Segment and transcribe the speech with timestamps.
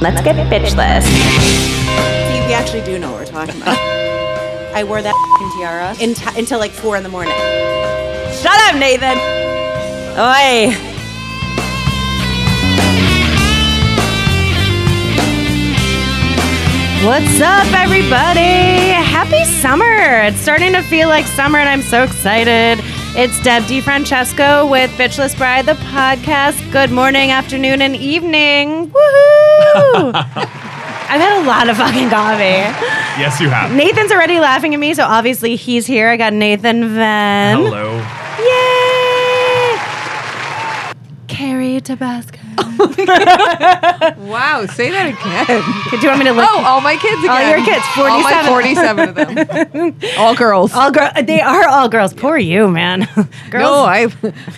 [0.00, 1.02] Let's get bitchless.
[1.02, 3.76] See, we actually do know what we're talking about.
[4.74, 7.34] I wore that f***ing tiara in t- until like four in the morning.
[8.40, 9.18] Shut up, Nathan.
[10.16, 10.72] Oi.
[17.04, 18.92] What's up, everybody?
[19.04, 20.22] Happy summer!
[20.22, 22.78] It's starting to feel like summer, and I'm so excited.
[23.16, 26.72] It's Deb DiFrancesco with Bitchless Bride, the podcast.
[26.72, 28.90] Good morning, afternoon, and evening.
[28.90, 29.49] Woohoo!
[31.12, 32.62] I've had a lot of fucking coffee.
[33.20, 33.74] Yes, you have.
[33.74, 36.08] Nathan's already laughing at me, so obviously he's here.
[36.08, 37.56] I got Nathan Venn.
[37.58, 37.96] Hello.
[38.38, 39.78] Yay!
[41.26, 42.38] Carrie Tabasco.
[42.80, 45.62] Wow, say that again.
[45.90, 46.46] Do you want me to look?
[46.48, 47.30] Oh, all my kids again.
[47.30, 49.14] All your kids, All my 47.
[49.14, 49.96] 47 of them.
[50.18, 50.72] all girls.
[50.72, 51.10] all girl.
[51.22, 52.14] They are all girls.
[52.14, 53.00] Poor you, man.
[53.50, 53.62] Girls.
[53.62, 54.06] no, I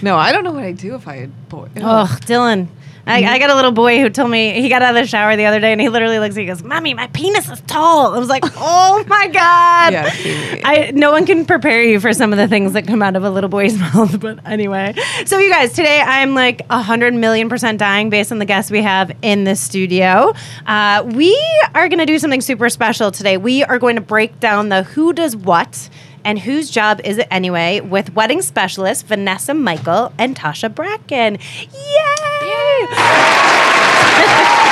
[0.02, 1.68] no, I don't know what I'd do if I had boy.
[1.78, 2.68] Oh, Dylan.
[3.06, 5.36] I, I got a little boy who told me he got out of the shower
[5.36, 7.60] the other day and he literally looks at me and goes, Mommy, my penis is
[7.62, 8.14] tall.
[8.14, 9.92] I was like, Oh my God.
[9.92, 10.60] Yeah.
[10.64, 13.24] I no one can prepare you for some of the things that come out of
[13.24, 14.20] a little boy's mouth.
[14.20, 14.94] But anyway.
[15.26, 18.70] So you guys, today I'm like a hundred million percent dying based on the guests
[18.70, 20.32] we have in the studio.
[20.66, 21.36] Uh, we
[21.74, 23.36] are gonna do something super special today.
[23.36, 25.88] We are going to break down the who does what
[26.24, 31.38] and whose job is it anyway with wedding specialist Vanessa Michael and Tasha Bracken.
[31.60, 32.31] Yay!
[32.86, 34.62] Brasil!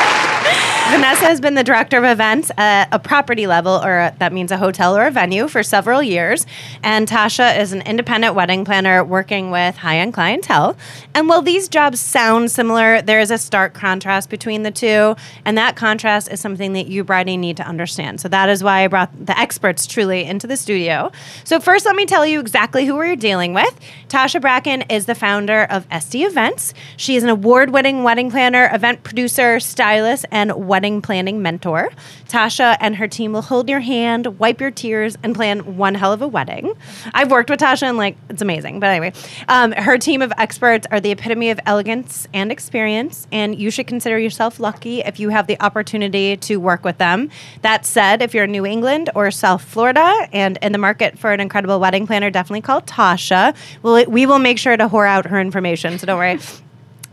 [0.91, 4.51] Vanessa has been the director of events at a property level, or a, that means
[4.51, 6.47] a hotel or a venue, for several years.
[6.83, 10.77] And Tasha is an independent wedding planner working with high end clientele.
[11.15, 15.15] And while these jobs sound similar, there is a stark contrast between the two.
[15.45, 18.21] And that contrast is something that you, Bridie, need to understand.
[18.21, 21.13] So that is why I brought the experts truly into the studio.
[21.45, 23.79] So, first, let me tell you exactly who we're dealing with.
[24.09, 26.75] Tasha Bracken is the founder of SD Events.
[26.97, 31.91] She is an award winning wedding planner, event producer, stylist, and wedding planning mentor.
[32.29, 36.13] Tasha and her team will hold your hand, wipe your tears, and plan one hell
[36.13, 36.73] of a wedding.
[37.13, 38.81] I've worked with Tasha and like it's amazing.
[38.81, 39.13] But anyway,
[39.49, 43.87] um, her team of experts are the epitome of elegance and experience, and you should
[43.87, 47.31] consider yourself lucky if you have the opportunity to work with them.
[47.63, 51.33] That said, if you're in New England or South Florida and in the market for
[51.33, 53.55] an incredible wedding planner, definitely call Tasha.
[53.83, 56.39] We'll, we will make sure to whore out her information, so don't worry.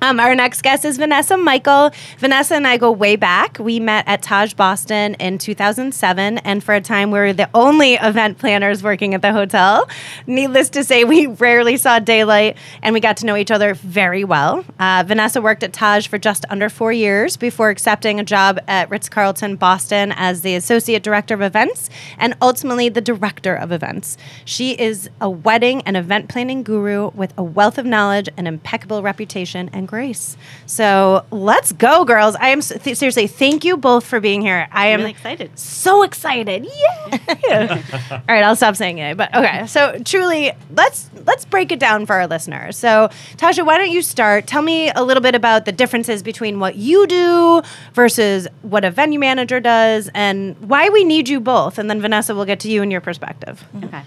[0.07, 1.91] Um, our next guest is Vanessa Michael.
[2.18, 3.59] Vanessa and I go way back.
[3.59, 7.95] We met at Taj Boston in 2007, and for a time we were the only
[7.95, 9.90] event planners working at the hotel.
[10.25, 14.23] Needless to say, we rarely saw daylight, and we got to know each other very
[14.23, 14.63] well.
[14.79, 18.89] Uh, Vanessa worked at Taj for just under four years before accepting a job at
[18.89, 24.16] Ritz Carlton Boston as the associate director of events and ultimately the director of events.
[24.45, 29.03] She is a wedding and event planning guru with a wealth of knowledge and impeccable
[29.03, 30.38] reputation and grace.
[30.68, 32.35] So let's go, girls.
[32.35, 34.68] I am th- seriously, thank you both for being here.
[34.72, 35.58] I am really excited.
[35.58, 36.68] So excited.
[36.68, 37.81] Yeah.
[38.12, 39.18] All right, I'll stop saying it.
[39.18, 39.66] But okay.
[39.66, 42.78] So truly, let's let's break it down for our listeners.
[42.78, 44.46] So Tasha, why don't you start?
[44.46, 47.63] Tell me a little bit about the differences between what you do
[47.94, 51.80] versus what a venue manager does and why we need you both.
[51.80, 53.66] And then Vanessa will get to you and your perspective.
[53.84, 54.03] Okay.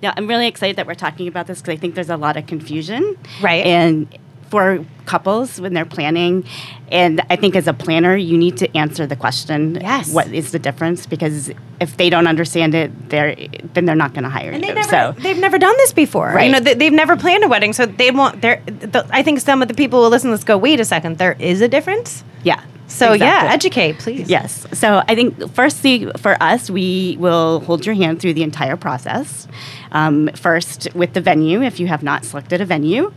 [0.00, 2.36] Yeah, I'm really excited that we're talking about this because I think there's a lot
[2.36, 3.16] of confusion.
[3.40, 3.64] Right.
[3.64, 4.06] And
[4.54, 6.44] for couples when they're planning,
[6.92, 9.74] and I think as a planner, you need to answer the question.
[9.80, 10.14] Yes.
[10.14, 11.06] What is the difference?
[11.06, 11.50] Because
[11.80, 13.34] if they don't understand it, they're
[13.74, 14.68] then they're not going to hire And you.
[14.68, 16.28] they never, so they've never done this before.
[16.28, 16.46] Right.
[16.46, 18.42] You know, they, they've never planned a wedding, so they won't.
[18.42, 20.84] They're, the, I think some of the people who listen to this go, "Wait a
[20.84, 22.62] second, there is a difference." yeah.
[22.86, 24.28] So yeah, educate, please.
[24.30, 24.66] Yes.
[24.72, 29.48] So I think firstly, for us, we will hold your hand through the entire process.
[29.90, 33.12] Um, first, with the venue, if you have not selected a venue.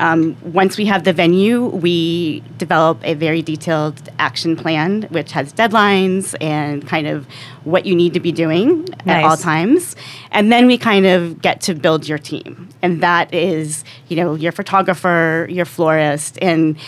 [0.00, 5.52] Um, once we have the venue, we develop a very detailed action plan, which has
[5.52, 7.26] deadlines and kind of
[7.64, 9.96] what you need to be doing at all times.
[10.30, 12.70] And then we kind of get to build your team.
[12.80, 16.78] And that is, you know, your photographer, your florist, and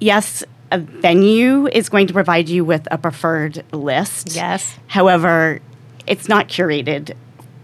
[0.00, 0.42] yes,
[0.72, 4.34] a venue is going to provide you with a preferred list.
[4.34, 4.76] Yes.
[4.88, 5.60] However,
[6.08, 7.14] it's not curated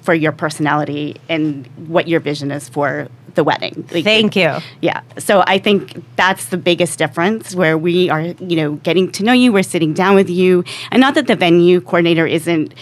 [0.02, 3.86] for your personality and what your vision is for the wedding.
[3.92, 4.56] Like, Thank you.
[4.80, 5.00] yeah.
[5.18, 9.32] So I think that's the biggest difference where we are, you know, getting to know
[9.32, 10.64] you, we're sitting down with you.
[10.90, 12.74] And not that the venue coordinator isn't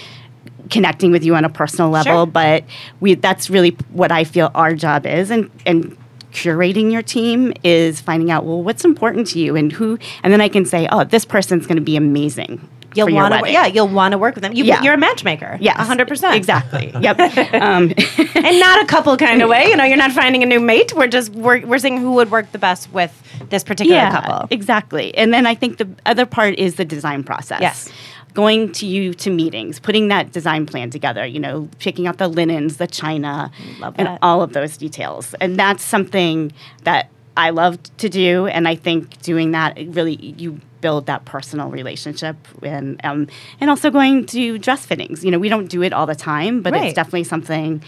[0.71, 2.27] connecting with you on a personal level, Sure.
[2.27, 2.65] but
[3.01, 5.97] we that's really what I feel our job is and and
[6.33, 10.41] curating your team is finding out well what's important to you and who and then
[10.41, 12.67] I can say oh this person's going to be amazing.
[12.95, 14.53] You'll want to, wedding." yeah, you'll want to work with them.
[14.53, 14.83] You, Yeah.
[14.83, 15.59] You're a matchmaker.
[15.61, 16.35] Yes, hundred percent.
[16.37, 16.93] Exactly.
[17.03, 17.19] Yep.
[17.55, 17.93] um,
[18.35, 19.67] and not a couple kind of way.
[19.69, 20.93] You know, you're not finding a new mate.
[20.95, 23.13] We're just we're, we're seeing who would work the best with
[23.51, 24.47] this particular couple.
[24.51, 25.15] Exactly.
[25.17, 27.61] And then I think the other part is the design process.
[27.61, 27.91] Yes.
[28.35, 32.29] Going to you to meetings, putting that design plan together, you know, picking out the
[32.29, 35.35] linens, the china, Love and all of those details.
[35.41, 36.53] And that's something
[36.85, 38.47] that I loved to do.
[38.47, 43.29] And I think doing that really you build that personal relationship and um,
[43.61, 45.25] and also going to dress fittings.
[45.25, 46.85] You know, we don't do it all the time, but Right.
[46.85, 47.83] it's definitely something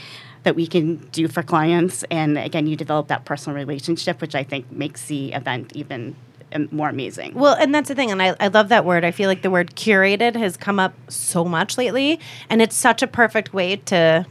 [0.45, 2.05] that we can do for clients.
[2.11, 6.17] And again, you develop that personal relationship, which I think makes the event even
[6.55, 7.35] um, more amazing.
[7.35, 9.05] Well, and that's the thing, and I, I love that word.
[9.05, 13.03] I feel like the word curated has come up so much lately, and it's such
[13.03, 14.25] a perfect way to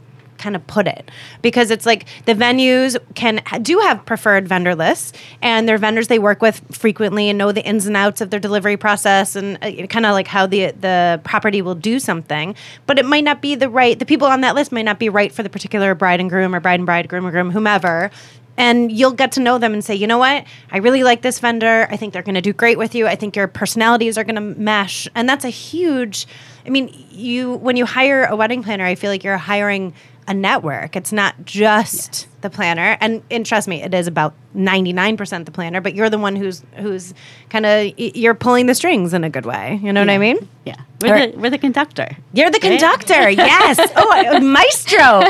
[0.44, 1.10] kind of put it
[1.40, 6.18] because it's like the venues can do have preferred vendor lists and they're vendors they
[6.18, 9.86] work with frequently and know the ins and outs of their delivery process and uh,
[9.86, 12.54] kind of like how the the property will do something
[12.84, 15.08] but it might not be the right the people on that list might not be
[15.08, 18.10] right for the particular bride and groom or bride and bride groom or groom whomever
[18.56, 21.38] and you'll get to know them and say, you know what, I really like this
[21.40, 21.88] vendor.
[21.90, 23.06] I think they're going to do great with you.
[23.06, 26.26] I think your personalities are going to mesh, and that's a huge.
[26.66, 29.92] I mean, you when you hire a wedding planner, I feel like you're hiring
[30.26, 30.96] a network.
[30.96, 35.46] It's not just the planner, and and trust me, it is about ninety nine percent
[35.46, 35.80] the planner.
[35.80, 37.14] But you're the one who's who's
[37.50, 39.80] kind of you're pulling the strings in a good way.
[39.82, 40.48] You know what I mean?
[40.64, 42.16] yeah, we're, Or- the, we're the conductor.
[42.32, 43.78] You're the conductor, yes.
[43.96, 45.22] Oh, uh, maestro.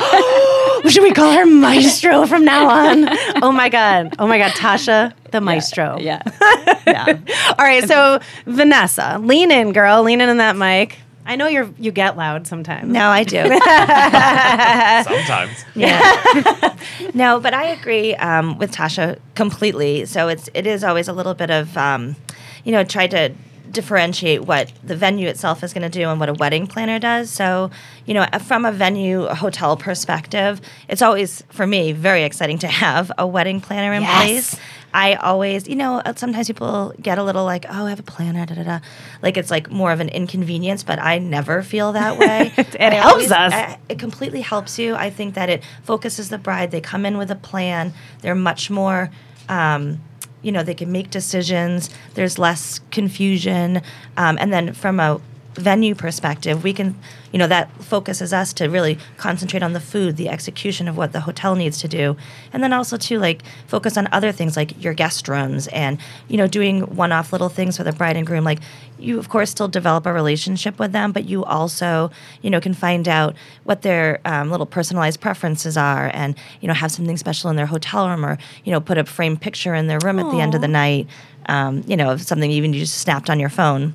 [0.90, 3.08] Should we call her maestro from now on?
[3.42, 4.14] Oh my god.
[4.18, 5.98] Oh my god, Tasha, the maestro.
[5.98, 6.22] Yeah.
[6.86, 7.18] yeah.
[7.58, 10.02] All right, so Vanessa, lean in, girl.
[10.02, 10.98] Lean in on that mic.
[11.26, 12.92] I know you're you get loud sometimes.
[12.92, 13.36] No, I do.
[15.10, 15.64] Sometimes.
[15.74, 16.76] Yeah.
[17.14, 20.04] no, but I agree um, with Tasha completely.
[20.04, 22.16] So it's it is always a little bit of um,
[22.64, 23.32] you know try to
[23.74, 27.30] differentiate what the venue itself is going to do and what a wedding planner does.
[27.30, 27.70] So
[28.06, 32.68] you know from a venue a hotel perspective, it's always for me very exciting to
[32.68, 34.22] have a wedding planner in Yes.
[34.22, 34.60] place.
[34.96, 38.04] I always, you know, uh, sometimes people get a little like, oh, I have a
[38.04, 38.78] planner, da da da.
[39.22, 42.52] Like it's like more of an inconvenience, but I never feel that way.
[42.56, 43.52] It I helps always- us.
[43.52, 44.94] I- it completely helps you.
[44.94, 46.70] I think that it focuses the bride.
[46.70, 47.92] They come in with a plan.
[48.20, 49.10] They're much more,
[49.48, 50.00] um,
[50.44, 51.90] you know, they can make decisions.
[52.14, 53.82] There's less confusion.
[54.16, 55.20] Um, and then from a
[55.54, 56.98] venue perspective, we can,
[57.32, 61.12] you know, that focuses us to really concentrate on the food, the execution of what
[61.12, 62.16] the hotel needs to do.
[62.52, 65.98] And then also to like focus on other things like your guest rooms and,
[66.28, 68.44] you know, doing one off little things for the bride and groom.
[68.44, 68.60] Like
[68.98, 72.10] you, of course, still develop a relationship with them, but you also,
[72.42, 76.74] you know, can find out what their um, little personalized preferences are and, you know,
[76.74, 79.86] have something special in their hotel room or, you know, put a framed picture in
[79.86, 81.08] their room at the end of the night.
[81.46, 83.94] Um, you know, of something even you just snapped on your phone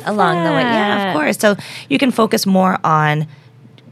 [0.00, 0.62] love along the way.
[0.62, 1.38] Yeah, of course.
[1.38, 1.56] So
[1.88, 3.26] you can focus more on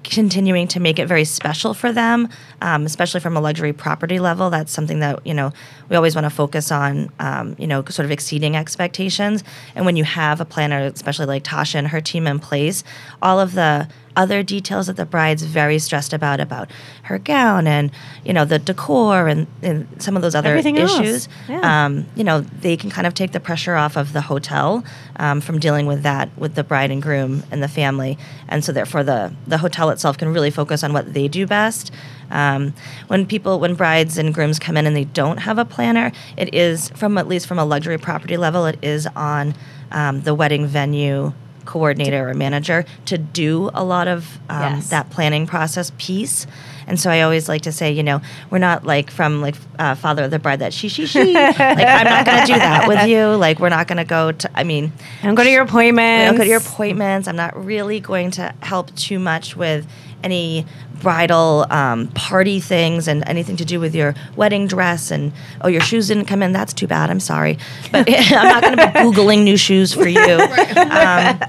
[0.04, 2.28] continuing to make it very special for them,
[2.60, 4.50] um, especially from a luxury property level.
[4.50, 5.52] That's something that you know
[5.88, 7.10] we always want to focus on.
[7.18, 9.44] Um, you know, sort of exceeding expectations.
[9.74, 12.84] And when you have a planner, especially like Tasha and her team in place,
[13.20, 16.70] all of the other details that the bride's very stressed about about
[17.04, 17.90] her gown and
[18.24, 21.84] you know the decor and, and some of those other Everything issues Yeah.
[21.86, 24.84] um, you know, they can kind of take the pressure off of the hotel
[25.16, 28.18] um, from dealing with that with the bride and groom and the family,
[28.48, 31.90] and so therefore the the hotel itself can really focus on what they do best.
[32.30, 32.72] Um,
[33.08, 36.54] when people, when brides and grooms come in and they don't have a planner, it
[36.54, 39.54] is from at least from a luxury property level, it is on
[39.90, 41.32] um, the wedding venue
[41.64, 44.90] coordinator or manager to do a lot of um, Yes.
[44.90, 46.46] that planning process piece.
[46.86, 48.20] And so I always like to say, you know,
[48.50, 51.32] we're not like from like uh, Father of the Bride that she she she.
[51.32, 53.26] like I'm not going to do that with you.
[53.36, 54.50] Like we're not going to go to.
[54.54, 56.30] I mean, Don't go to your I appointments.
[56.30, 57.28] don't go to your appointments.
[57.28, 59.86] I'm not really going to help too much with
[60.22, 60.66] any
[61.00, 65.80] bridal um, party things and anything to do with your wedding dress and oh your
[65.80, 66.52] shoes didn't come in.
[66.52, 67.10] That's too bad.
[67.10, 67.58] I'm sorry.
[67.90, 70.20] But i'm not going to be googling new shoes for you.
[70.20, 71.40] Um,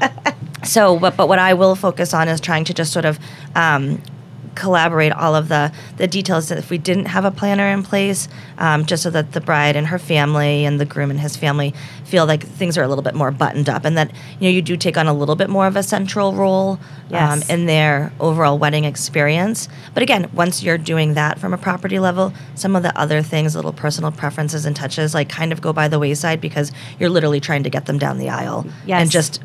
[0.63, 3.19] so but, but what i will focus on is trying to just sort of
[3.55, 4.01] um,
[4.55, 8.27] collaborate all of the the details that if we didn't have a planner in place
[8.57, 11.73] um, just so that the bride and her family and the groom and his family
[12.03, 14.61] feel like things are a little bit more buttoned up and that you know you
[14.61, 16.79] do take on a little bit more of a central role
[17.11, 21.99] um, in their overall wedding experience but again once you're doing that from a property
[21.99, 25.71] level some of the other things little personal preferences and touches like kind of go
[25.73, 29.01] by the wayside because you're literally trying to get them down the aisle Yes.
[29.01, 29.41] and just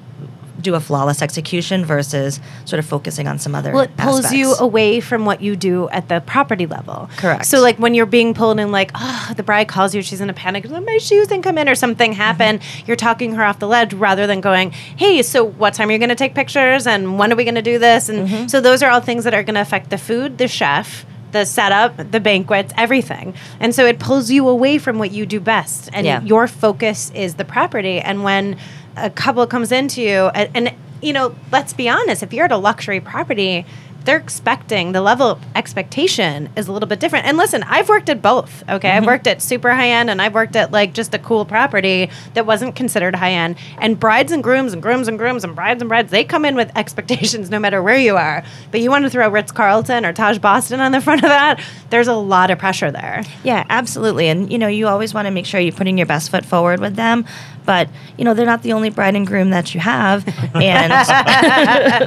[0.60, 3.72] do a flawless execution versus sort of focusing on some other.
[3.72, 7.08] Well, it pulls you away from what you do at the property level.
[7.16, 7.46] Correct.
[7.46, 10.28] So, like when you're being pulled in, like, oh, the bride calls you, she's in
[10.30, 12.20] a panic, like, my shoes didn't come in, or something Mm-hmm.
[12.20, 12.60] happened.
[12.86, 15.98] You're talking her off the ledge rather than going, hey, so what time are you
[15.98, 18.08] going to take pictures, and when are we going to do this?
[18.08, 18.46] And Mm-hmm.
[18.48, 21.04] so, those are all things that are going to affect the food, the chef.
[21.30, 23.34] The setup, the banquets, everything.
[23.60, 25.90] And so it pulls you away from what you do best.
[25.92, 26.22] And Yeah.
[26.22, 28.00] your focus is the property.
[28.00, 28.56] And when
[29.04, 32.52] a couple comes into you, and, and you know, let's be honest, if you're at
[32.52, 33.64] a luxury property,
[34.08, 37.26] they're expecting the level of expectation is a little bit different.
[37.26, 38.64] And listen, I've worked at both.
[38.66, 39.06] Okay, I've mm-hmm.
[39.06, 42.46] worked at super high end, and I've worked at like just a cool property that
[42.46, 43.56] wasn't considered high end.
[43.76, 46.56] And brides and grooms and grooms and grooms and brides and brides, they come in
[46.56, 48.42] with expectations no matter where you are.
[48.70, 51.62] But you want to throw Ritz Carlton or Taj Boston on the front of that,
[51.90, 53.24] there's a lot of pressure there.
[53.44, 54.28] Yeah, absolutely.
[54.28, 56.80] And you know, you always want to make sure you're putting your best foot forward
[56.80, 57.26] with them.
[57.68, 60.90] But you know, they're not the only bride and groom that you have, and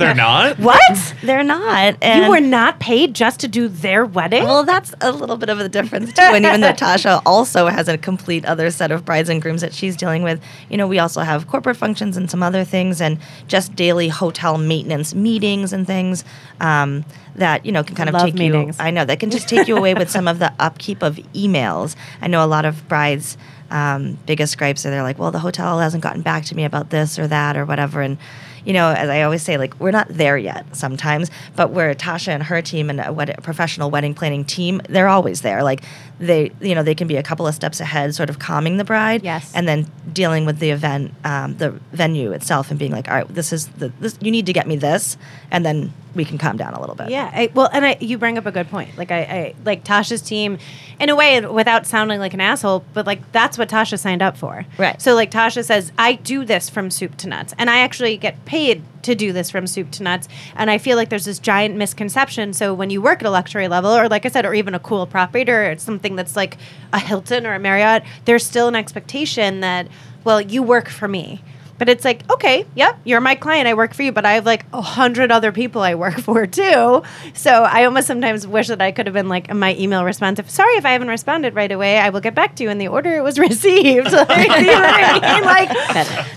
[0.01, 0.58] They're not.
[0.58, 1.13] what?
[1.22, 1.90] They're not.
[2.01, 4.43] And you were not paid just to do their wedding.
[4.43, 6.21] Well, that's a little bit of a difference too.
[6.21, 9.74] And even though Tasha also has a complete other set of brides and grooms that
[9.74, 13.17] she's dealing with, you know, we also have corporate functions and some other things, and
[13.48, 16.24] just daily hotel maintenance meetings and things
[16.60, 17.03] um,
[17.36, 18.77] that you know can kind of Love take meetings.
[18.77, 18.86] you.
[18.86, 21.95] I know that can just take you away with some of the upkeep of emails.
[22.21, 23.38] I know a lot of brides.
[23.69, 26.89] Um, biggest gripes are they're like, well, the hotel hasn't gotten back to me about
[26.89, 28.17] this or that or whatever, and
[28.65, 32.29] you know, as I always say, like we're not there yet sometimes, but where Tasha
[32.29, 35.63] and her team and a, wed- professional wedding planning team, they're always there.
[35.63, 35.83] Like
[36.21, 38.83] they, you know, they can be a couple of steps ahead, sort of calming the
[38.85, 39.51] bride, Yes.
[39.55, 43.27] and then dealing with the event, um, the venue itself, and being like, all right,
[43.27, 44.17] this is the this.
[44.21, 45.17] You need to get me this,
[45.49, 47.09] and then we can calm down a little bit.
[47.09, 48.97] Yeah, I, well, and I, you bring up a good point.
[48.97, 50.59] Like I, I, like Tasha's team,
[50.99, 54.37] in a way, without sounding like an asshole, but like that's what Tasha signed up
[54.37, 54.65] for.
[54.77, 55.01] Right.
[55.01, 58.45] So like Tasha says, I do this from soup to nuts, and I actually get
[58.45, 60.27] paid to do this from soup to nuts.
[60.55, 62.53] And I feel like there's this giant misconception.
[62.53, 64.79] So when you work at a luxury level, or like I said, or even a
[64.79, 66.58] cool property, or something that's like
[66.93, 69.88] a Hilton or a Marriott, there's still an expectation that,
[70.24, 71.41] well, you work for me.
[71.81, 73.67] But it's like, okay, yep, you're my client.
[73.67, 76.45] I work for you, but I have like a hundred other people I work for
[76.45, 77.01] too.
[77.33, 80.38] So I almost sometimes wish that I could have been like in my email response.
[80.38, 82.77] If sorry if I haven't responded right away, I will get back to you in
[82.77, 84.11] the order it was received.
[84.11, 85.43] Like, you know what I mean?
[85.43, 85.71] Like,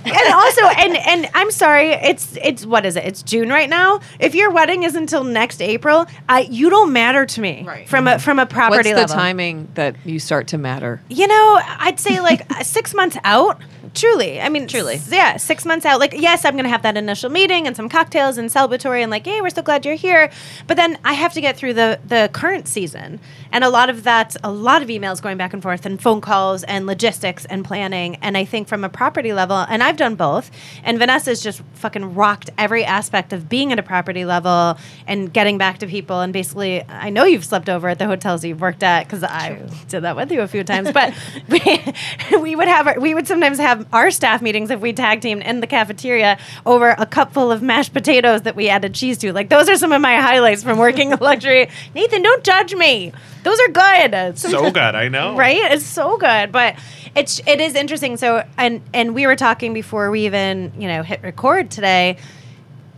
[0.06, 3.04] and also, and and I'm sorry, it's it's what is it?
[3.04, 4.00] It's June right now.
[4.18, 7.86] If your wedding is until next April, I you don't matter to me Right.
[7.86, 11.02] from a from a What's property the timing that you start to matter?
[11.10, 13.60] You know, I'd say like six months out.
[13.94, 14.94] Truly, I mean, Truly.
[14.96, 16.00] s- yeah, six months out.
[16.00, 19.24] Like, yes, I'm gonna have that initial meeting and some cocktails and celebratory and like,
[19.24, 20.30] hey, we're so glad you're here.
[20.66, 23.20] But then I have to get through the the current season,
[23.52, 26.20] and a lot of that, a lot of emails going back and forth, and phone
[26.20, 28.16] calls and logistics and planning.
[28.16, 30.50] And I think from a property level, and I've done both.
[30.82, 35.56] And Vanessa's just fucking rocked every aspect of being at a property level and getting
[35.56, 36.20] back to people.
[36.20, 39.62] And basically, I know you've slept over at the hotels you've worked at because I
[39.88, 40.90] did that with you a few times.
[40.90, 41.14] But
[41.48, 45.20] we, we would have our, we would sometimes have our staff meetings if we tag
[45.20, 49.18] teamed in the cafeteria over a cup full of mashed potatoes that we added cheese
[49.18, 49.32] to.
[49.32, 51.68] Like those are some of my highlights from working in luxury.
[51.94, 53.12] Nathan, don't judge me.
[53.42, 54.38] Those are good.
[54.38, 55.36] So good, I know.
[55.36, 55.72] right?
[55.72, 56.76] It's so good, but
[57.14, 58.16] it's it is interesting.
[58.16, 62.16] So and and we were talking before we even you know hit record today.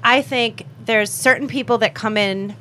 [0.04, 2.54] I think there's certain people that come in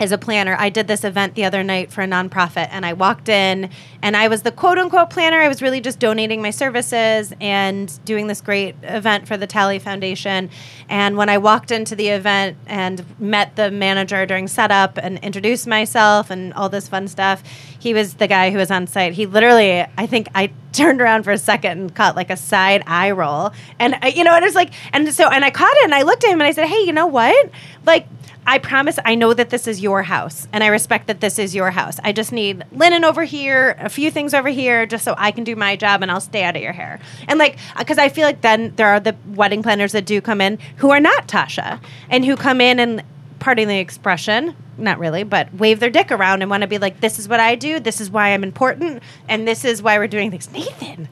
[0.00, 0.56] as a planner.
[0.58, 3.70] I did this event the other night for a nonprofit, and I walked in,
[4.02, 5.40] and I was the quote unquote planner.
[5.40, 9.78] I was really just donating my services and doing this great event for the Tally
[9.78, 10.50] Foundation.
[10.88, 15.66] And when I walked into the event and met the manager during setup and introduced
[15.66, 17.42] myself and all this fun stuff,
[17.78, 19.12] he was the guy who was on site.
[19.12, 22.82] He literally, I think I turned around for a second and caught like a side
[22.86, 23.52] eye roll.
[23.78, 25.94] And, I, you know, and it was like, and so, and I caught it and
[25.94, 27.50] I looked at him and I said, hey, you know what?
[27.86, 28.06] Like,
[28.46, 31.54] I promise I know that this is your house and I respect that this is
[31.54, 31.98] your house.
[32.04, 35.42] I just need linen over here, a few things over here, just so I can
[35.44, 37.00] do my job and I'll stay out of your hair.
[37.26, 40.40] And like, because I feel like then there are the wedding planners that do come
[40.40, 43.02] in who are not Tasha and who come in and,
[43.38, 47.00] pardon the expression, not really, but wave their dick around and want to be like,
[47.00, 50.08] this is what I do, this is why I'm important, and this is why we're
[50.08, 50.50] doing things.
[50.50, 51.08] Nathan.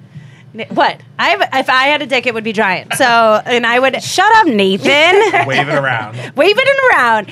[0.54, 1.00] Na- What?
[1.18, 2.94] I if I had a dick, it would be giant.
[2.94, 3.04] So,
[3.44, 4.86] and I would shut up, Nathan.
[5.46, 6.16] Wave it around.
[6.36, 7.26] Wave it around.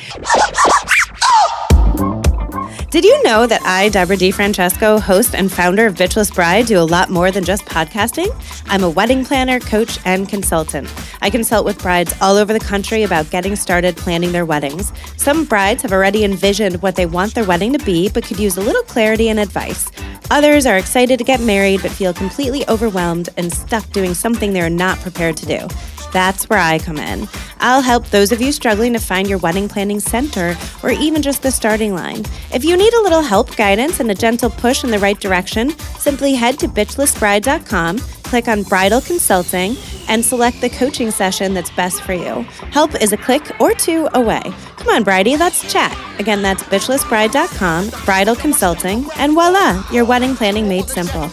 [2.93, 6.85] Did you know that I, Deborah DiFrancesco, host and founder of Bitchless Bride, do a
[6.85, 8.29] lot more than just podcasting?
[8.67, 10.93] I'm a wedding planner, coach, and consultant.
[11.23, 14.93] I consult with brides all over the country about getting started planning their weddings.
[15.17, 18.59] Some brides have already envisioned what they want their wedding to be, but could use
[18.59, 19.91] a little clarity and advice.
[20.31, 24.69] Others are excited to get married, but feel completely overwhelmed and stuck doing something they're
[24.69, 25.67] not prepared to do.
[26.13, 27.27] That's where I come in.
[27.63, 31.43] I'll help those of you struggling to find your wedding planning center or even just
[31.43, 32.25] the starting line.
[32.53, 35.71] If you need a little help, guidance, and a gentle push in the right direction,
[35.97, 39.77] simply head to bitchlessbride.com, click on Bridal Consulting,
[40.09, 42.43] and select the coaching session that's best for you.
[42.73, 44.43] Help is a click or two away.
[44.77, 45.97] Come on, Bridie, let's chat.
[46.19, 51.31] Again, that's bitchlessbride.com, Bridal Consulting, and voila, your wedding planning made simple.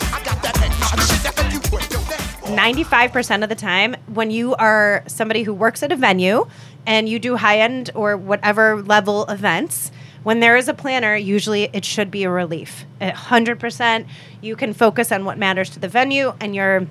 [2.50, 6.48] 95% of the time, when you are somebody who works at a venue
[6.86, 9.92] and you do high end or whatever level events,
[10.24, 12.86] when there is a planner, usually it should be a relief.
[13.00, 14.06] A 100%,
[14.42, 16.88] you can focus on what matters to the venue and you're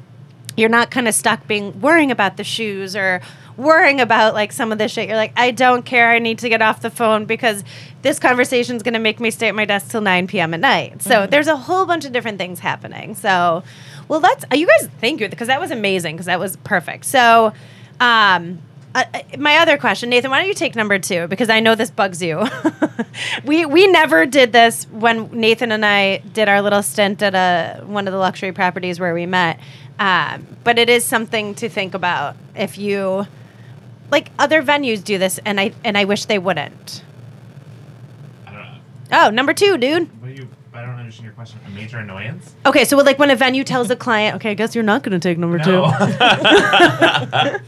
[0.56, 3.20] you're not kind of stuck being worrying about the shoes or
[3.58, 5.08] worrying about like some of the shit.
[5.08, 6.10] You're like, I don't care.
[6.10, 7.62] I need to get off the phone because
[8.00, 10.54] this conversation is going to make me stay at my desk till 9 p.m.
[10.54, 11.02] at night.
[11.02, 11.30] So Mm-hmm.
[11.30, 13.14] there's a whole bunch of different things happening.
[13.16, 13.62] So,
[14.08, 14.88] well, that's you guys.
[15.00, 17.04] Thank you because that was amazing because that was perfect.
[17.04, 17.52] So,
[18.00, 18.60] um.
[18.94, 21.74] Uh, uh, my other question, Nathan, why don't you take number two because I know
[21.74, 22.42] this bugs you.
[23.44, 27.84] we we never did this when Nathan and I did our little stint at a
[27.84, 29.60] one of the luxury properties where we met.
[29.98, 33.26] Um, but it is something to think about if you
[34.10, 37.02] like other venues do this, and I and I wish they wouldn't.
[38.46, 38.78] I don't know.
[39.12, 40.08] Oh, number two, dude.
[40.20, 40.48] What do you?
[40.74, 41.58] I don't understand your question.
[41.66, 42.54] A major annoyance?
[42.64, 45.18] Okay, so like when a venue tells a client, okay, I guess you're not going
[45.18, 45.82] to take number two.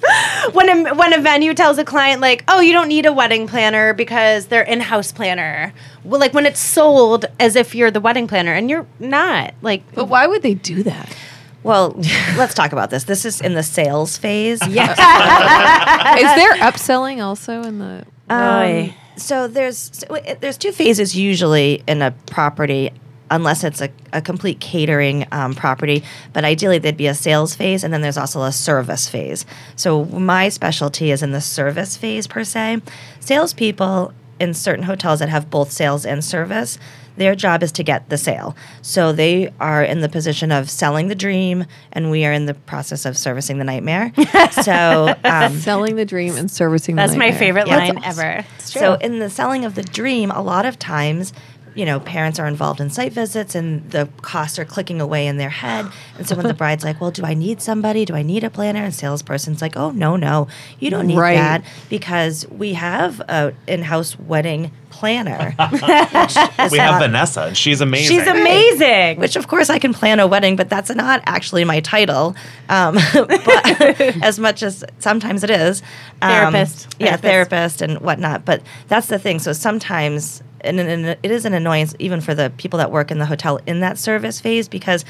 [0.53, 3.47] When a, when a venue tells a client like, "Oh, you don't need a wedding
[3.47, 8.27] planner because they're in-house planner." Well, like when it's sold as if you're the wedding
[8.27, 9.55] planner and you're not.
[9.63, 11.15] Like, But why would they do that?
[11.63, 11.95] Well,
[12.37, 13.05] let's talk about this.
[13.05, 14.61] This is in the sales phase.
[14.69, 16.17] yeah.
[16.17, 18.05] Is there upselling also in the?
[18.31, 22.91] Um, so there's so it- there's two phases usually in a property,
[23.31, 26.03] unless it's a, a complete catering um, property.
[26.33, 29.45] But ideally, there'd be a sales phase, and then there's also a service phase.
[29.77, 32.81] So my specialty is in the service phase per se.
[33.21, 36.79] Salespeople in certain hotels that have both sales and service.
[37.21, 38.57] Their job is to get the sale.
[38.81, 42.55] So they are in the position of selling the dream, and we are in the
[42.55, 44.11] process of servicing the nightmare.
[44.63, 47.19] so um, Selling the dream and servicing the nightmare.
[47.29, 47.77] That's my favorite Yeah.
[47.77, 48.47] line That's ever.
[48.59, 51.35] so in the selling of the dream, a lot of times,
[51.81, 55.39] you know, parents are involved in site visits and the costs are clicking away in
[55.39, 55.87] their head.
[56.19, 58.05] And so when the bride's like, Well, do I need somebody?
[58.05, 58.83] Do I need a planner?
[58.85, 60.47] And salesperson's like, Oh no, no,
[60.79, 61.37] you don't need Right.
[61.37, 65.55] that because we have a in house wedding planner.
[65.71, 68.19] which is we have not- Vanessa, and she's amazing.
[68.19, 69.19] She's amazing.
[69.19, 72.37] which of course I can plan a wedding, but that's not actually my title.
[72.69, 75.81] Um, but as much as sometimes it is,
[76.21, 76.95] um, Therapist.
[76.99, 77.23] yeah, Therapist.
[77.23, 78.45] therapist and whatnot.
[78.45, 79.39] But that's the thing.
[79.39, 83.27] So sometimes, and, it is an annoyance even for the people that work in the
[83.27, 85.05] hotel in that service phase because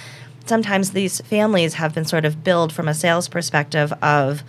[0.46, 4.42] sometimes these families have been sort of billed from a sales perspective of.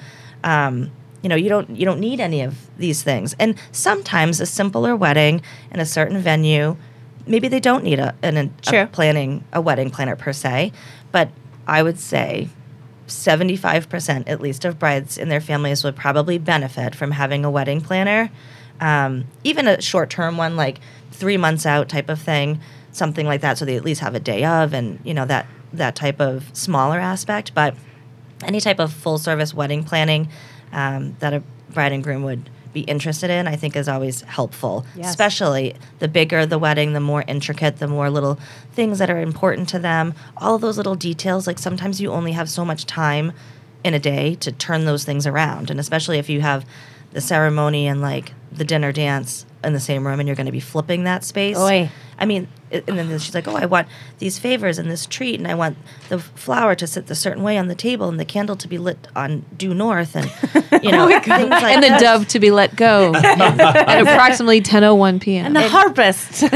[0.43, 4.47] Um, you know, you don't you don't need any of these things, and sometimes a
[4.47, 6.77] simpler wedding in a certain venue,
[7.27, 10.71] maybe they don't need a, an, a planning a wedding planner per se,
[11.11, 11.29] but
[11.67, 12.49] I would say
[13.07, 17.81] 75% at least of brides and their families would probably benefit from having a wedding
[17.81, 18.31] planner.
[18.81, 20.79] Um, even a short term one, like
[21.11, 22.59] three months out type of thing,
[22.91, 25.45] something like that, so they at least have a day of and, you know, that,
[25.71, 27.53] that type of smaller aspect.
[27.53, 27.75] But
[28.43, 30.27] any type of full service wedding planning
[30.73, 34.85] um, that a bride and groom would be interested in, I think is always helpful.
[34.95, 35.09] Yes.
[35.09, 38.39] Especially the bigger the wedding, the more intricate, the more little
[38.71, 40.13] things that are important to them.
[40.37, 43.33] All of those little details, like sometimes you only have so much time
[43.83, 45.69] in a day to turn those things around.
[45.69, 46.65] And especially if you have
[47.11, 50.51] the ceremony and like the dinner dance in the same room and you're going to
[50.51, 51.57] be flipping that space.
[51.57, 51.89] Oy.
[52.17, 53.87] I mean, it- and then she's like, "Oh, I want
[54.19, 55.75] these favors and this treat, and I want
[56.09, 58.77] the flower to sit the certain way on the table, and the candle to be
[58.77, 60.31] lit on due north, and
[60.83, 61.99] you know, oh things like and the that.
[61.99, 65.47] dove to be let go at approximately 10:01 p.m.
[65.47, 66.43] and the harpist.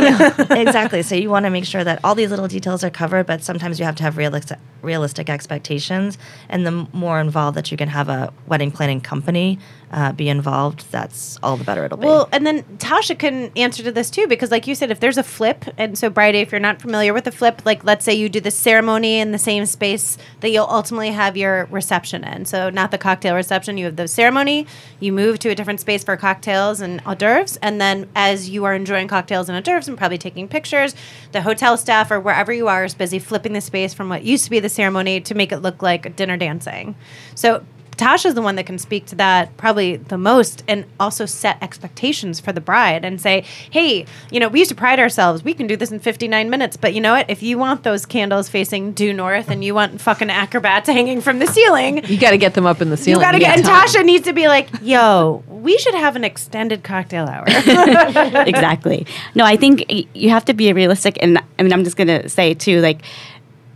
[0.51, 1.01] exactly.
[1.01, 3.79] So you want to make sure that all these little details are covered, but sometimes
[3.79, 6.17] you have to have realistic, realistic expectations.
[6.49, 9.57] And the more involved that you can have a wedding planning company
[9.95, 12.05] uh, be involved, that's all the better it'll be.
[12.05, 15.17] Well, and then Tasha can answer to this too, because like you said, if there's
[15.17, 18.13] a flip, and so Bridie, if you're not familiar with a flip, like let's say
[18.13, 22.43] you do the ceremony in the same space that you'll ultimately have your reception in.
[22.43, 24.67] So not the cocktail reception, you have the ceremony,
[24.99, 28.65] you move to a different space for cocktails and hors d'oeuvres, and then as you
[28.65, 30.93] are enjoying cocktails and hors d'oeuvres and probably taking pictures,
[31.31, 34.43] the hotel staff or wherever you are is busy flipping the space from what used
[34.43, 36.95] to be the ceremony to make it look like dinner dancing.
[37.33, 37.63] So
[37.97, 42.39] Tasha's the one that can speak to that probably the most and also set expectations
[42.39, 45.43] for the bride and say, hey, you know, we used to pride ourselves.
[45.43, 46.77] We can do this in 59 minutes.
[46.77, 47.29] But you know what?
[47.29, 51.39] If you want those candles facing due north and you want fucking acrobats hanging from
[51.39, 53.21] the ceiling, You got to get them up in the ceiling.
[53.21, 53.27] you ceiling.
[53.27, 53.87] got to get, and time.
[53.87, 57.45] Tasha needs to be like, yo, we should have an extended cocktail hour.
[57.47, 59.05] exactly.
[59.35, 62.53] No, I think you have to be realistic, and I mean, I'm just gonna say
[62.53, 63.01] too, like,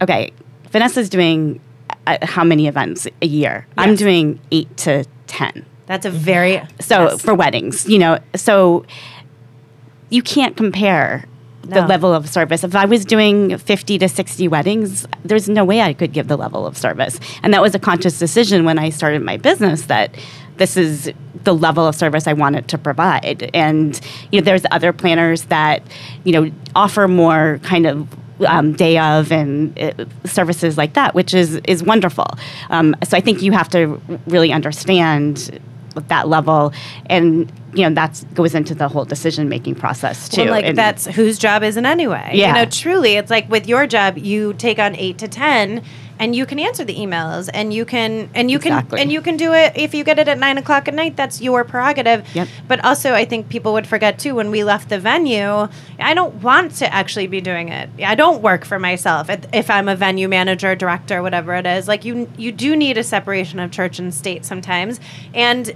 [0.02, 0.32] okay,
[0.72, 1.60] Vanessa's doing
[2.16, 3.68] uh, how many events a year?
[3.78, 5.66] I'm doing eight to ten.
[5.86, 7.22] That's a very So yes.
[7.22, 8.86] for weddings, you know, so
[10.10, 11.26] you can't compare
[11.64, 12.64] the level of service.
[12.64, 16.38] If I was doing 50 to 60 weddings, there's no way I could give the
[16.38, 17.20] level of service.
[17.44, 20.16] And that was a conscious decision when I started my business that
[20.58, 21.12] this is
[21.44, 23.50] the level of service I wanted to provide.
[23.54, 24.00] And
[24.32, 25.84] you know, there's other planners that,
[26.24, 28.08] you know, offer more kind of
[28.48, 32.28] um, day of and uh, services like that, which is is wonderful.
[32.70, 35.60] Um, so I think you have to really understand
[36.08, 36.72] that level,
[37.08, 40.44] and you know that goes into the whole decision making process too.
[40.44, 42.32] Well, like And- that's whose job is it anyway?
[42.34, 42.48] Yeah.
[42.50, 45.84] You know, truly, it's like with your job, you take on eight to ten,
[46.20, 48.98] and you can answer the emails, and you can, and you Exactly.
[48.98, 51.16] can, and you can do it if you get it at nine o'clock at night.
[51.16, 52.28] That's your prerogative.
[52.36, 52.48] Yep.
[52.68, 55.68] But also, I think people would forget too when we left the venue.
[56.00, 57.90] I don't want to actually be doing it.
[58.04, 61.88] I don't work for myself if, if I'm a venue manager, director, whatever it is.
[61.88, 65.00] Like you, you do need a separation of church and state sometimes,
[65.34, 65.74] and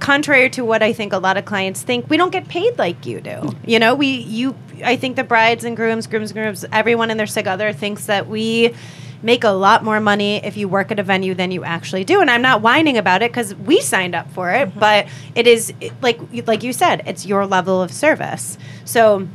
[0.00, 3.06] contrary to what I think a lot of clients think, we don't get paid like
[3.06, 3.54] you do.
[3.64, 7.16] You know, we you I think the brides and grooms, grooms and grooms, everyone in
[7.16, 8.74] their sig other thinks that we
[9.22, 12.20] make a lot more money if you work at a venue than you actually do.
[12.20, 14.78] And I'm not whining about it because we signed up for it, mm-hmm.
[14.78, 18.58] but it is it- like like you said, it's your level of service.
[18.84, 19.28] So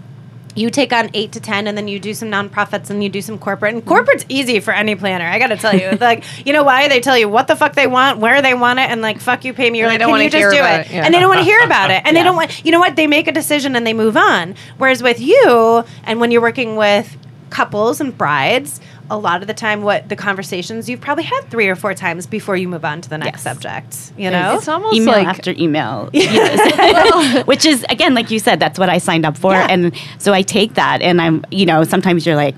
[0.55, 3.21] you take on eight to ten, and then you do some nonprofits and you do
[3.21, 3.75] some corporate.
[3.75, 3.89] And mm-hmm.
[3.89, 5.25] corporate's easy for any planner.
[5.25, 7.73] I got to tell you, like you know why they tell you what the fuck
[7.73, 9.79] they want, where they want it, and like fuck you, pay me.
[9.79, 10.87] You're And like, don't can you just do it?
[10.87, 11.05] it, yeah.
[11.05, 12.65] And they don't want to hear about it, and they don't want.
[12.65, 12.95] You know what?
[12.95, 14.55] They make a decision and they move on.
[14.77, 17.15] Whereas with you, and when you're working with
[17.49, 18.81] couples and brides.
[19.09, 22.27] A lot of the time, what the conversations you've probably had three or four times
[22.27, 23.43] before you move on to the next Yes.
[23.43, 24.11] subject.
[24.17, 27.45] You know, It's almost email like after email, Yes.
[27.47, 29.67] which is again, like you said, that's what I signed up for, Yeah.
[29.69, 32.55] and so I take that, and I'm, you know, sometimes you're like,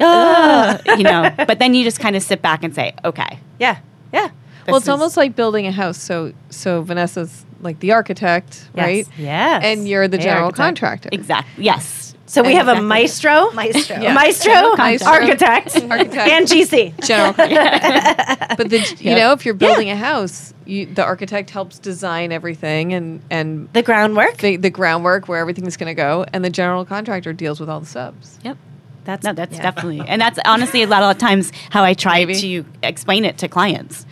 [0.00, 3.78] Ugh, you know, but then you just kind of sit back and say, okay, yeah,
[4.12, 4.28] yeah.
[4.66, 5.98] well, it's is- almost like building a house.
[5.98, 8.84] So so Vanessa's like the architect, Yes.
[8.86, 9.08] right?
[9.18, 9.64] Yes.
[9.64, 10.56] And you're the Hey, general architect.
[10.64, 11.08] contractor.
[11.10, 13.96] exactly, yes, So we have a maestro, Maestro.
[14.00, 14.12] Yeah.
[14.12, 15.08] maestro, Maestro.
[15.10, 16.16] architect, Architect.
[16.30, 17.04] and GC.
[17.06, 17.32] general
[18.56, 22.92] but the, you know, if you're building a house, you, the architect helps design everything
[22.92, 24.36] and and The groundwork.
[24.38, 27.80] the, the groundwork where everything's going to go, and the general contractor deals with all
[27.80, 28.38] the subs.
[28.44, 28.56] yep.
[29.04, 29.62] That's No, that's yeah.
[29.62, 32.34] definitely, and that's honestly a lot of times how I try Maybe.
[32.42, 34.04] to explain it to clients.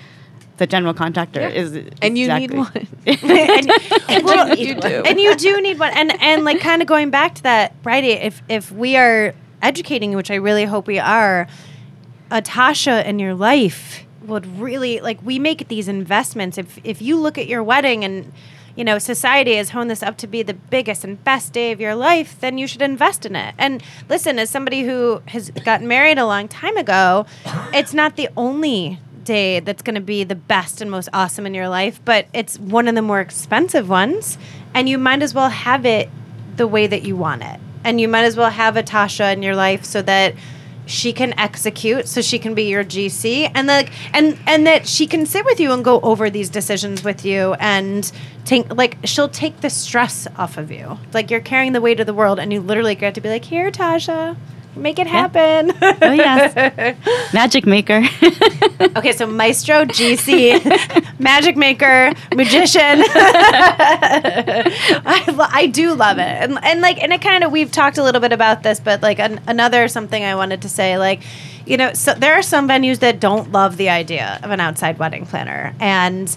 [0.59, 1.49] The general contractor Yeah.
[1.49, 2.87] is, And you exactly- need one.
[4.09, 5.03] and, well, you do.
[5.05, 5.92] and you do need one.
[5.95, 10.14] And and like kind of going back to that, Bridie, if if we are educating,
[10.16, 11.47] which I really hope we are,
[12.31, 16.57] a Tasha in your life would really like we make these investments.
[16.59, 18.33] If if you look at your wedding and
[18.77, 21.81] you know society has honed this up to be the biggest and best day of
[21.81, 23.55] your life, then you should invest in it.
[23.59, 27.27] And listen, as somebody who has gotten married a long time ago,
[27.75, 31.52] it's not the only day that's going to be the best and most awesome in
[31.52, 34.38] your life, but it's one of the more expensive ones,
[34.72, 36.08] and you might as well have it
[36.56, 37.60] the way that you want it.
[37.84, 40.34] And you might as well have a Tasha in your life so that
[40.86, 45.06] she can execute, so she can be your GC, and like and and that she
[45.06, 48.10] can sit with you and go over these decisions with you, and
[48.44, 50.98] take like she'll take the stress off of you.
[51.12, 53.44] Like you're carrying the weight of the world, and you literally get to be like,
[53.44, 54.36] here, Tasha.
[54.76, 55.72] Make it happen.
[55.80, 56.54] Oh yes,
[57.34, 58.02] magic maker.
[58.96, 63.02] Okay, so maestro, GC, magic maker, magician.
[63.96, 67.96] I, lo- I do love it, and, and like, and it kind of we've talked
[67.98, 71.22] a little bit about this, but like an, another something I wanted to say, like,
[71.66, 74.98] you know, so there are some venues that don't love the idea of an outside
[74.98, 76.34] wedding planner, and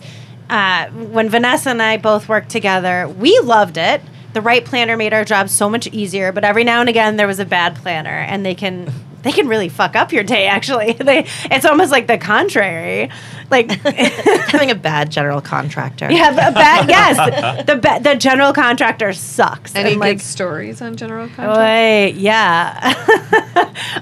[0.49, 4.01] uh, when Vanessa and I both worked together, we loved it.
[4.33, 7.27] The right planner made our job so much easier, but every now and again there
[7.27, 8.91] was a bad planner, and they can
[9.23, 10.47] they can really fuck up your day.
[10.47, 13.09] Actually, they it's almost like the contrary,
[13.49, 13.71] like.
[14.49, 16.11] Having a bad general contractor.
[16.11, 17.65] Yeah, a bad yes.
[17.65, 19.75] The ba- the general contractor sucks.
[19.75, 21.59] Any And, good stories on general contractor?
[21.61, 22.93] Wait, yeah.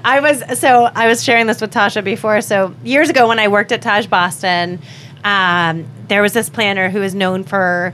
[0.04, 2.40] I was so I was sharing this with Tasha before.
[2.40, 4.78] So years ago, when I worked at Taj Boston,
[5.24, 7.92] um, there was this planner who is known for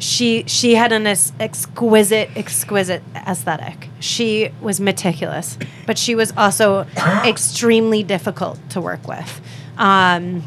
[0.00, 3.88] she she had an ex- exquisite exquisite aesthetic.
[4.00, 6.86] She was meticulous, but she was also
[7.24, 9.40] extremely difficult to work with.
[9.76, 10.42] Um,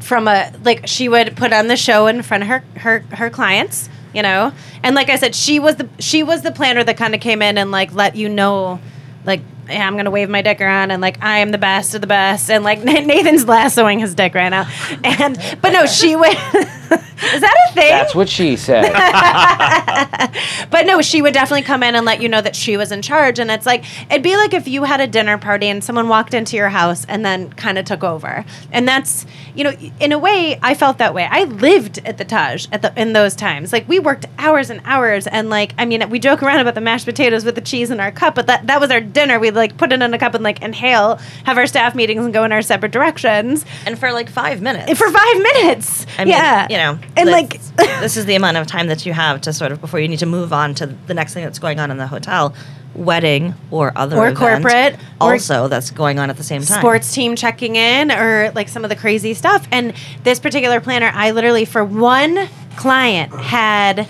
[0.00, 3.30] from a like she would put on the show in front of her her her
[3.30, 4.52] clients, you know.
[4.82, 7.40] And like I said, she was the she was the planner that kind of came
[7.40, 8.80] in and like let you know,
[9.24, 9.40] like.
[9.70, 12.06] Yeah, I'm gonna wave my dick around and like I am the best of the
[12.06, 14.66] best and like Nathan's lassoing his dick right now,
[15.04, 16.34] and but no, she would.
[17.22, 17.90] is that a thing?
[17.90, 18.92] That's what she said.
[20.70, 23.02] But no, she would definitely come in and let you know that she was in
[23.02, 23.38] charge.
[23.38, 26.34] And it's like, it'd be like if you had a dinner party and someone walked
[26.34, 28.44] into your house and then kind of took over.
[28.70, 31.26] And that's, you know, in a way, I felt that way.
[31.30, 33.72] I lived at the Taj at the, in those times.
[33.72, 35.26] Like, we worked hours and hours.
[35.26, 38.00] And like, I mean, we joke around about the mashed potatoes with the cheese in
[38.00, 39.38] our cup, but that, that was our dinner.
[39.38, 42.34] We'd like put it in a cup and like inhale, have our staff meetings and
[42.34, 43.64] go in our separate directions.
[43.86, 44.88] and for like five minutes.
[44.88, 46.06] And for five minutes.
[46.18, 46.66] I mean, yeah.
[46.70, 49.52] you know, and let's- like, this is the amount of time that you have to
[49.52, 51.90] sort of before you need to move on to the next thing that's going on
[51.90, 52.54] in the hotel,
[52.94, 56.78] wedding or other Or corporate, or- Also, that's going on at the same time.
[56.80, 59.66] sports team checking in or like some of the crazy stuff.
[59.70, 59.92] And
[60.24, 64.06] this particular planner, I literally for one client had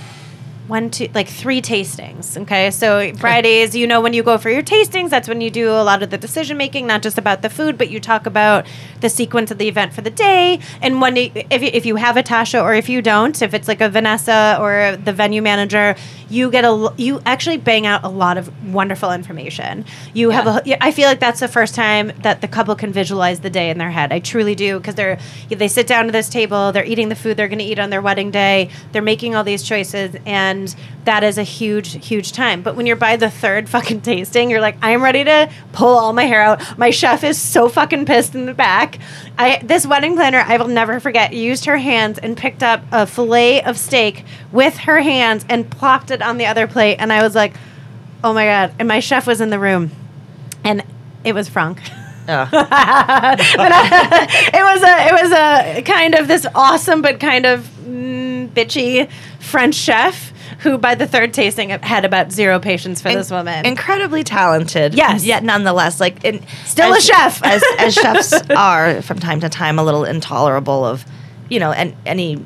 [0.68, 2.37] one, two, like three tastings.
[2.42, 2.70] Okay.
[2.70, 5.83] So Fridays, you know, when you go for your tastings, that's when you do a
[5.83, 8.66] lot of the decision making, not just about the food, but you talk about
[9.00, 10.61] the sequence of the event for the day.
[10.83, 13.54] And when, you, if, you- if you have a Tasha or if you don't, if
[13.54, 15.96] it's like a Vanessa or the venue manager,
[16.31, 19.87] you get a, you actually bang out a lot of wonderful information.
[20.12, 22.92] You have a, yeah, I feel like that's the first time that the couple can
[22.92, 24.12] visualize the day in their head.
[24.12, 27.38] I truly do because they're, they sit down to this table, they're eating the food
[27.38, 30.58] they're going to eat on their wedding day, they're making all these choices, and
[31.05, 32.62] that is a huge, huge time.
[32.62, 36.12] But when you're by the third fucking tasting, you're like, I'm ready to pull all
[36.12, 36.79] my hair out.
[36.79, 38.99] My chef is so fucking pissed in the back.
[39.38, 43.07] I this wedding planner, I will never forget, used her hands and picked up a
[43.07, 47.23] fillet of steak with her hands and plopped it on the other plate, and I
[47.23, 47.55] was like,
[48.25, 48.75] oh my god!
[48.79, 49.90] And my chef was in the room,
[50.64, 50.85] and
[51.25, 51.81] it was Frank.
[52.29, 52.49] Ugh.
[52.53, 57.88] But, uh, it was a it was a kind of this awesome but kind of
[58.55, 63.65] bitchy French chef who by the third tasting had about zero patience for this woman.
[63.65, 64.95] Incredibly talented.
[64.95, 65.25] Yes.
[65.25, 67.43] Yet nonetheless, like in, Still a chef.
[67.45, 71.05] as, as chefs are from time to time a little intolerable of,
[71.49, 72.45] you know, and any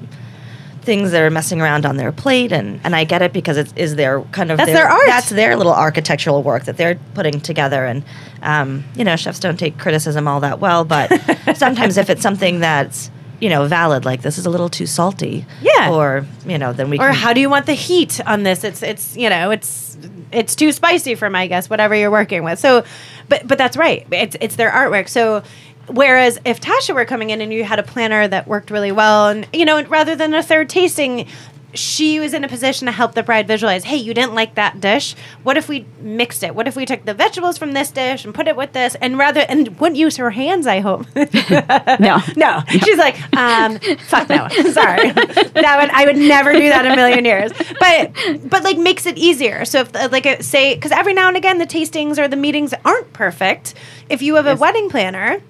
[0.83, 3.73] things that are messing around on their plate and and I get it because it
[3.77, 5.07] is their kind of That's their art.
[5.07, 8.05] That's their little architectural work that they're putting together and
[8.43, 11.09] um, you know, chefs don't take criticism all that well, but
[11.55, 13.11] sometimes if it's something that's
[13.42, 15.44] you know, valid, like this is a little too salty.
[15.61, 15.90] Yeah.
[15.90, 18.62] Or, you know, then we or can how do you want the heat on this?
[18.62, 19.98] It's it's you know it's
[20.31, 21.68] it's too spicy for my guess.
[21.68, 22.61] Whatever you're working with.
[22.61, 22.85] So,
[23.28, 24.07] but but that's right.
[24.12, 25.09] It's it's their artwork.
[25.09, 25.42] So.
[25.88, 29.26] Whereas if Tasha were coming in and you had a planner that worked really well,
[29.26, 31.26] and you know, rather than a third tasting,
[31.74, 33.85] she was in a position to help the bride visualize.
[33.85, 35.14] Hey, you didn't like that dish.
[35.42, 36.54] What if we mixed it?
[36.54, 38.94] What if we took the vegetables from this dish and put it with this?
[38.96, 40.66] And rather, and wouldn't use her hands.
[40.66, 41.06] I hope.
[42.00, 42.20] No.
[42.37, 44.48] No, she's like, um, fuck no.
[44.48, 47.52] Sorry, that would I would never do that in a million years.
[47.78, 48.12] But
[48.48, 49.64] but like makes it easier.
[49.64, 52.37] So if uh, like uh, say because every now and again the tastings or the
[52.37, 53.74] meetings aren't perfect.
[54.08, 55.40] If you have a wedding planner.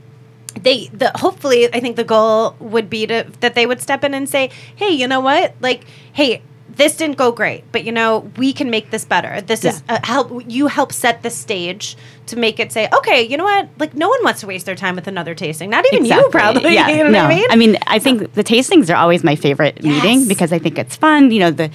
[0.60, 4.14] They the hopefully I think the goal would be to that they would step in
[4.14, 5.54] and say, "Hey, you know what?
[5.60, 6.42] Like, hey,
[6.76, 9.40] this didn't go great, but you know, we can make this better.
[9.40, 13.36] This is uh, help you help set the stage to make it say, okay, you
[13.36, 13.68] know what?
[13.78, 15.70] Like, no one wants to waste their time with another tasting.
[15.70, 16.72] Not even you, probably.
[16.82, 17.24] Yeah, you know no.
[17.28, 17.76] what I mean?
[17.86, 21.30] I think the tastings are always my favorite meeting because I think it's fun.
[21.30, 21.70] You know, the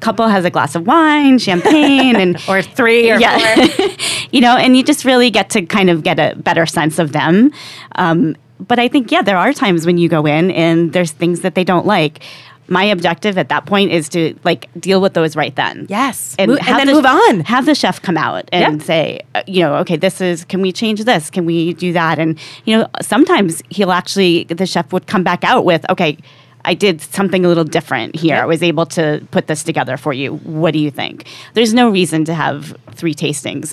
[0.00, 3.88] couple has a glass of wine, champagne, and or three or four.
[4.30, 7.12] you know, and you just really get to kind of get a better sense of
[7.12, 7.52] them.
[7.96, 11.40] Um, but I think, yeah, there are times when you go in and there's things
[11.40, 12.22] that they don't like.
[12.68, 15.86] My objective at that point is to like deal with those right then.
[15.88, 16.36] Yes.
[16.38, 17.40] And have then the- move on.
[17.40, 18.84] Have the chef come out and Yeah.
[18.86, 21.30] say, uh, you know, okay, this is, can we change this?
[21.30, 22.18] Can we do that?
[22.18, 26.18] And, you know, sometimes he'll actually, the chef would come back out with, okay,
[26.64, 28.36] I did something a little different here.
[28.36, 30.34] I was able to put this together for you.
[30.38, 31.26] What do you think?
[31.54, 33.72] There's no reason to have three tastings.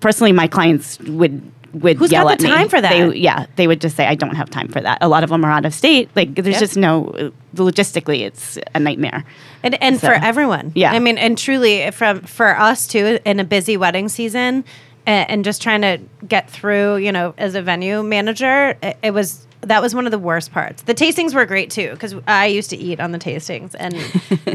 [0.00, 1.40] Personally, my clients would
[1.74, 2.50] would Who's yell got at the me.
[2.50, 2.90] time for that?
[2.90, 5.30] They, yeah, they would just say, "I don't have time for that." A lot of
[5.30, 6.10] them are out of state.
[6.14, 6.60] Like, there's Yep.
[6.60, 9.24] just no uh, logistically, it's a nightmare.
[9.62, 10.72] and and So, for everyone.
[10.74, 10.92] yeah.
[10.92, 14.64] I mean, and truly from for us too in a busy wedding season,
[15.06, 19.10] and, and just trying to get through, you know, as a venue manager, it, it
[19.12, 20.82] was that was one of the worst parts.
[20.82, 23.94] The tastings were great too because I used to eat on the tastings, and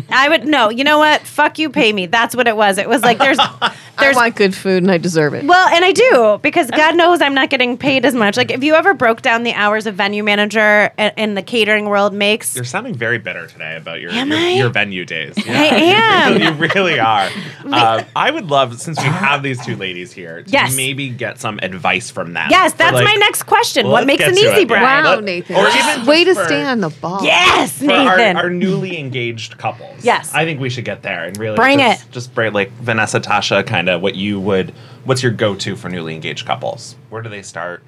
[0.09, 1.21] I would no, you know what?
[1.21, 2.05] Fuck you, pay me.
[2.05, 2.77] That's what it was.
[2.77, 5.45] It was like there's I there's want good food and I deserve it.
[5.45, 8.37] well, and I do because God knows I'm not getting paid as much.
[8.37, 12.13] Like if you ever broke down the hours a venue manager in the catering world
[12.13, 15.35] makes, You're sounding very bitter today about your your, your venue days.
[15.37, 16.41] I am.
[16.41, 17.29] you really are.
[17.65, 20.75] Um, I would love, since we have these two ladies here, to Yes.
[20.75, 22.47] maybe get some advice from them.
[22.49, 23.85] yes, that's like, my next question.
[23.85, 24.67] well, what makes an to easy it.
[25.01, 25.09] Bride?
[25.09, 25.55] wow, Let- Nathan.
[25.55, 27.23] or even Way to just for- stay on the ball.
[27.23, 28.37] Yes, for our, Nathan.
[28.37, 30.03] our newly engaged couples.
[30.03, 30.33] Yes.
[30.33, 32.11] I think we should get there and really Bring just, it.
[32.11, 34.73] Just bring like Vanessa, Tasha, kind of what you would.
[35.05, 36.95] What's your go-to for newly engaged couples?
[37.09, 37.81] Where do they start?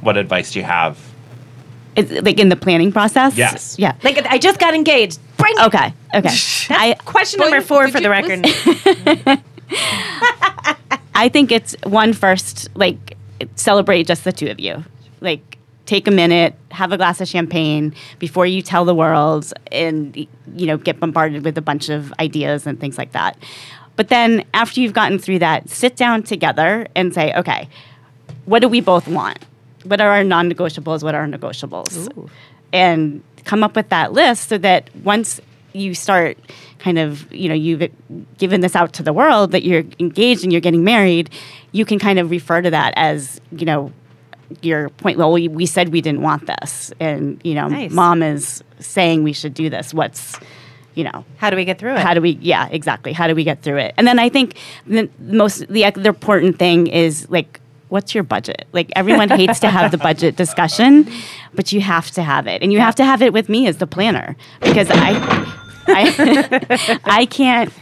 [0.00, 0.98] What advice do you have?
[1.96, 3.36] It's like in the planning process.
[3.36, 3.76] Yes.
[3.78, 3.94] Yeah.
[4.04, 5.18] like I just got engaged.
[5.36, 5.66] Bring it.
[5.66, 5.92] Okay.
[6.14, 6.34] Okay.
[6.70, 8.46] I Question Boy, number four for the record.
[11.14, 13.16] I think it's one first, like,
[13.56, 14.84] celebrate just the two of you.
[15.20, 15.49] Like,
[15.90, 20.16] take a minute, have a glass of champagne before you tell the world and,
[20.54, 23.36] you know, get bombarded with a bunch of ideas and things like that.
[23.96, 27.68] But then after you've gotten through that, sit down together and say, okay,
[28.44, 29.40] what do we both want?
[29.82, 31.02] What are our non negotiables?
[31.02, 32.08] What are our negotiables?
[32.72, 35.40] And come up with that list so that once
[35.72, 36.38] you start
[36.78, 37.90] kind of, you know, you've
[38.38, 41.30] given this out to the world that you're engaged and you're getting married,
[41.72, 43.92] you can kind of refer to that as, you know,
[44.62, 45.18] your point.
[45.18, 46.92] Well, we, we said we didn't want this.
[47.00, 47.90] And, you know, Nice.
[47.92, 49.94] mom is saying we should do this.
[49.94, 50.38] What's,
[50.94, 52.00] you know, How do we get through it?
[52.00, 54.56] how do we yeah exactly how do we get through it and then i think
[54.86, 57.60] the most the other important thing is like
[57.90, 61.08] what's your budget like everyone hates to have the budget discussion
[61.54, 63.76] but you have to have it and you have to have it with me as
[63.78, 65.10] the planner because i
[65.88, 67.72] i i can't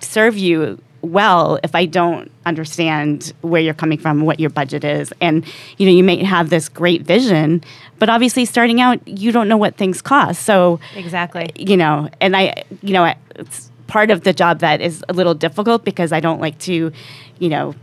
[0.00, 5.12] serve you well if i don't understand where you're coming from what your budget is
[5.20, 5.44] and
[5.76, 7.62] you know you may have this great vision
[7.98, 11.50] but obviously starting out you don't know what things cost so exactly.
[11.56, 15.34] you know, and I, you know, it's part of the job that is a little
[15.34, 16.92] difficult because I don't like to,
[17.38, 17.74] you know,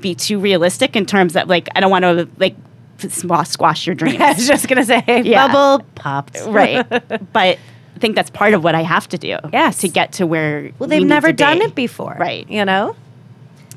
[0.00, 2.56] be too realistic in terms of like I don't want to like
[3.44, 5.48] squash, your dreams, I was just gonna say Yeah.
[5.48, 6.38] bubble popped.
[6.46, 6.86] right?
[7.32, 7.58] But
[8.02, 9.78] think that's part of what I have to do, Yes.
[9.78, 10.70] to get to where.
[10.78, 11.36] Well, they've need never to be.
[11.38, 12.44] done it before, Right.
[12.50, 12.94] You know.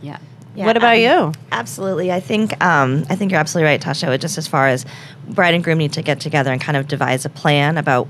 [0.02, 0.18] Yeah.
[0.56, 1.34] Yeah, what about um, you?
[1.52, 2.12] Absolutely.
[2.14, 4.18] I think um, I think you're absolutely right, Tasha.
[4.20, 4.86] Just as far as
[5.30, 8.08] bride and groom need to get together and kind of devise a plan about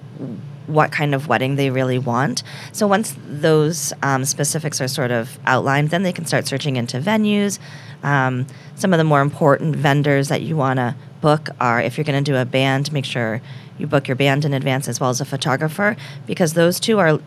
[0.68, 2.44] what kind of wedding they really want.
[2.72, 7.00] So once those um, specifics are sort of outlined, then they can start searching into
[7.00, 7.58] venues.
[8.04, 12.06] Um, some of the more important vendors that you want to book are if you're
[12.06, 13.42] going to do a band, make sure
[13.78, 17.20] you book your band in advance as well as a photographer because those two are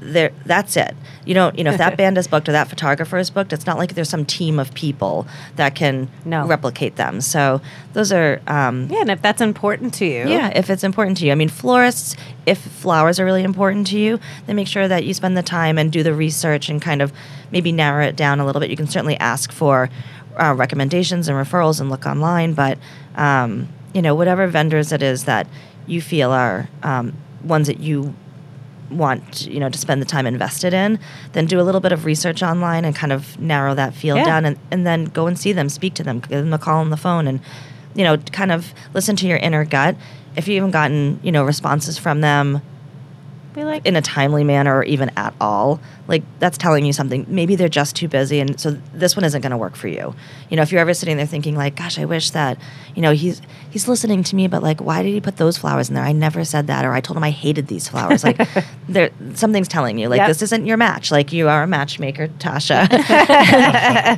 [0.00, 3.16] there that's it you don't you know if that band is booked or that photographer
[3.16, 5.24] is booked it's not like there's some team of people
[5.54, 6.44] that can No.
[6.46, 7.60] replicate them so
[7.92, 11.26] those are um, Yeah, and if that's important to you, yeah, if it's important to
[11.26, 11.32] you.
[11.32, 15.12] I mean, florists, if flowers are really important to you, then make sure that you
[15.12, 17.12] spend the time and do the research and kind of
[17.50, 18.70] maybe narrow it down a little bit.
[18.70, 19.90] You can certainly ask for
[20.38, 22.78] uh, recommendations and referrals and look online, but
[23.14, 25.46] um, you know, whatever vendors it is that
[25.86, 27.12] you feel are um,
[27.44, 28.14] ones that you
[28.90, 30.98] want you know to spend the time invested in
[31.32, 34.24] then do a little bit of research online and kind of narrow that field Yeah.
[34.26, 36.80] down and, and then go and see them speak to them give them a call
[36.80, 37.40] on the phone and
[37.94, 39.96] you know kind of listen to your inner gut
[40.36, 42.60] if you haven't gotten you know responses from them
[43.54, 45.80] be like, in a timely manner or even at all.
[46.08, 47.24] Like that's telling you something.
[47.28, 50.14] Maybe they're just too busy and so this one isn't going to work for you.
[50.50, 52.58] You know if you're ever sitting there thinking like gosh i wish that
[52.94, 55.88] you know he's he's listening to me but like why did he put those flowers
[55.88, 56.04] in there?
[56.04, 58.24] I never said that or i told him i hated these flowers.
[58.24, 58.40] Like
[58.88, 60.28] there something's telling you like Yep.
[60.28, 61.10] this isn't your match.
[61.10, 62.88] Like you are a matchmaker tasha.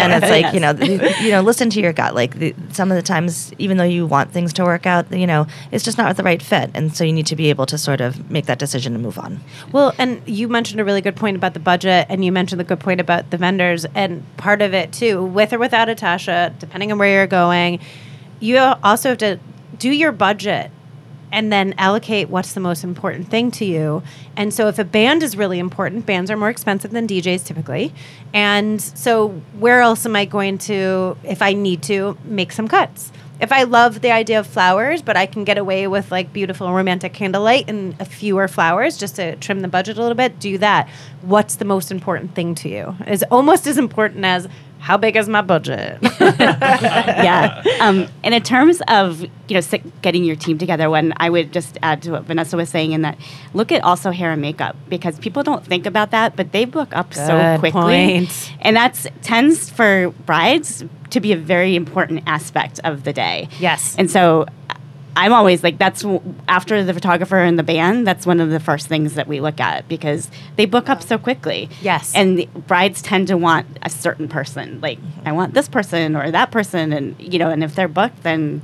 [0.04, 2.14] And it's like you know th- you know listen to your gut.
[2.14, 5.26] Like the, some of the times even though you want things to work out you
[5.26, 6.70] know it's just not the right fit.
[6.74, 9.18] And so you need to be able to sort of make that decision and move
[9.18, 9.23] on
[9.72, 12.64] Well, and you mentioned a really good point about the budget, and you mentioned the
[12.64, 16.58] good point about the vendors, and part of it too, with or without a Tasha,
[16.58, 17.80] depending on where you're going,
[18.40, 19.38] you also have to
[19.78, 20.70] do your budget
[21.32, 24.04] and then allocate what's the most important thing to you.
[24.36, 27.92] And so if a band is really important, bands are more expensive than DJs typically.
[28.32, 33.10] And so where else am I going to if I need to make some cuts?
[33.44, 36.72] If I love the idea of flowers, but I can get away with like beautiful
[36.72, 40.56] romantic candlelight and a fewer flowers just to trim the budget a little bit, do
[40.56, 40.88] that.
[41.20, 42.96] What's the most important thing to you?
[43.06, 45.98] Is almost as important as how big is my budget?
[46.20, 47.62] yeah.
[47.80, 49.60] Um, and in terms of you know
[50.00, 53.02] getting your team together, when I would just add to what Vanessa was saying, in
[53.02, 53.18] that
[53.52, 56.96] look at also hair and makeup because people don't think about that, but they book
[56.96, 58.52] up so quickly, point.
[58.62, 60.82] and that's tends for brides
[61.14, 63.48] to be a very important aspect of the day.
[63.58, 63.96] Yes.
[63.98, 64.46] And so
[65.16, 68.06] I'm always like that's w- after the photographer and the band.
[68.06, 71.18] That's one of the first things that we look at because they book up so
[71.18, 71.68] quickly.
[71.82, 72.14] Yes.
[72.14, 74.80] and brides tend to want a certain person.
[74.80, 75.28] Like mm-hmm.
[75.28, 78.62] I want this person or that person, and you know, and if they're booked, then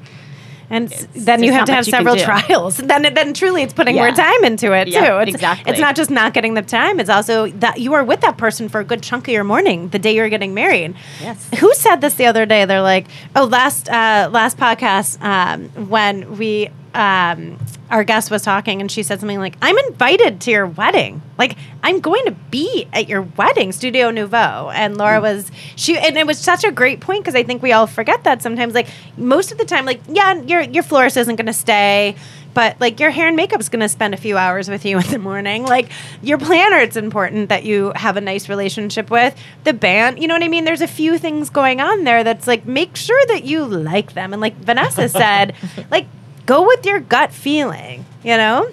[0.73, 2.77] And It's- then you have to have much you can several trials.
[2.91, 5.17] Then, then truly, it's putting more time into it Yeah, too.
[5.19, 5.71] It's, exactly.
[5.73, 7.01] It's not just not getting the time.
[7.01, 9.89] It's also that you are with that person for a good chunk of your morning,
[9.89, 10.95] the day you're getting married.
[11.21, 11.49] Yes.
[11.59, 12.65] Who said this the other day?
[12.67, 17.59] They're like, oh, last uh, last podcast um, when we um,
[17.91, 21.23] our guest was talking and she said something like, "I'm invited to your wedding.
[21.39, 25.23] Like I'm going to be at your wedding, Studio Nouveau." And Laura mm.
[25.23, 28.25] was she, and it was such a great point because I think we all forget
[28.25, 28.75] that sometimes.
[28.75, 32.17] Like most of the time, like yeah, your your florist isn't going to stay.
[32.53, 34.99] But like your hair and makeup is going to spend a few hours with you
[35.01, 35.65] in the morning.
[35.65, 35.91] Like
[36.23, 40.21] your planner, it's important that you have a nice relationship with the band.
[40.21, 40.65] You know what I mean?
[40.65, 44.33] There's a few things going on there that's like make sure that you like them.
[44.33, 45.55] And like Vanessa said,
[45.91, 46.07] like
[46.51, 48.05] go with your gut feeling.
[48.25, 48.71] You know.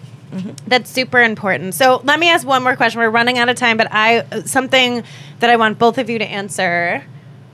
[0.67, 1.73] That's super important.
[1.73, 2.99] So let me ask one more question.
[2.99, 5.03] We're running out of time, but I something
[5.39, 7.03] that I want both of you to answer.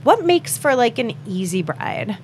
[0.04, 2.18] What makes for like an easy bride?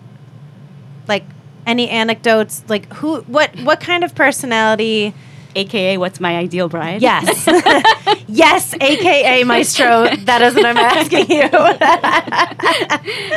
[1.08, 1.24] Like
[1.68, 2.64] any anecdotes?
[2.68, 3.22] Like who?
[3.22, 3.56] What?
[3.60, 5.14] What kind of personality?
[5.56, 7.02] AKA, what's my ideal bride?
[7.02, 7.48] Yes,
[8.28, 10.08] yes, AKA Maestro.
[10.26, 11.50] That is what I'm asking you.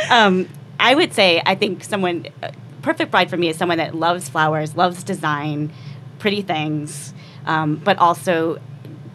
[0.15, 0.47] um,
[0.79, 2.51] I would say I think someone uh,
[2.83, 5.71] perfect bride for me is someone that loves flowers, loves design,
[6.19, 7.13] pretty things,
[7.47, 8.59] um, but also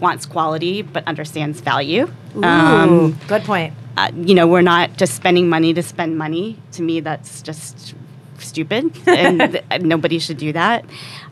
[0.00, 2.10] wants quality but understands value.
[2.42, 3.74] Um, good point.
[3.96, 6.56] uh, you know, we're not just spending money to spend money.
[6.72, 7.94] To me, that's just
[8.38, 10.84] stupid, and th- nobody should do that.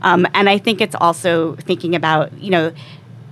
[0.02, 2.72] Um, and I think it's also thinking about, you know,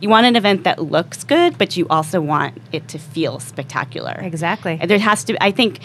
[0.00, 4.16] you want an event that looks good, but you also want it to feel spectacular.
[4.20, 4.78] Exactly.
[4.80, 5.42] And There has to.
[5.42, 5.80] I think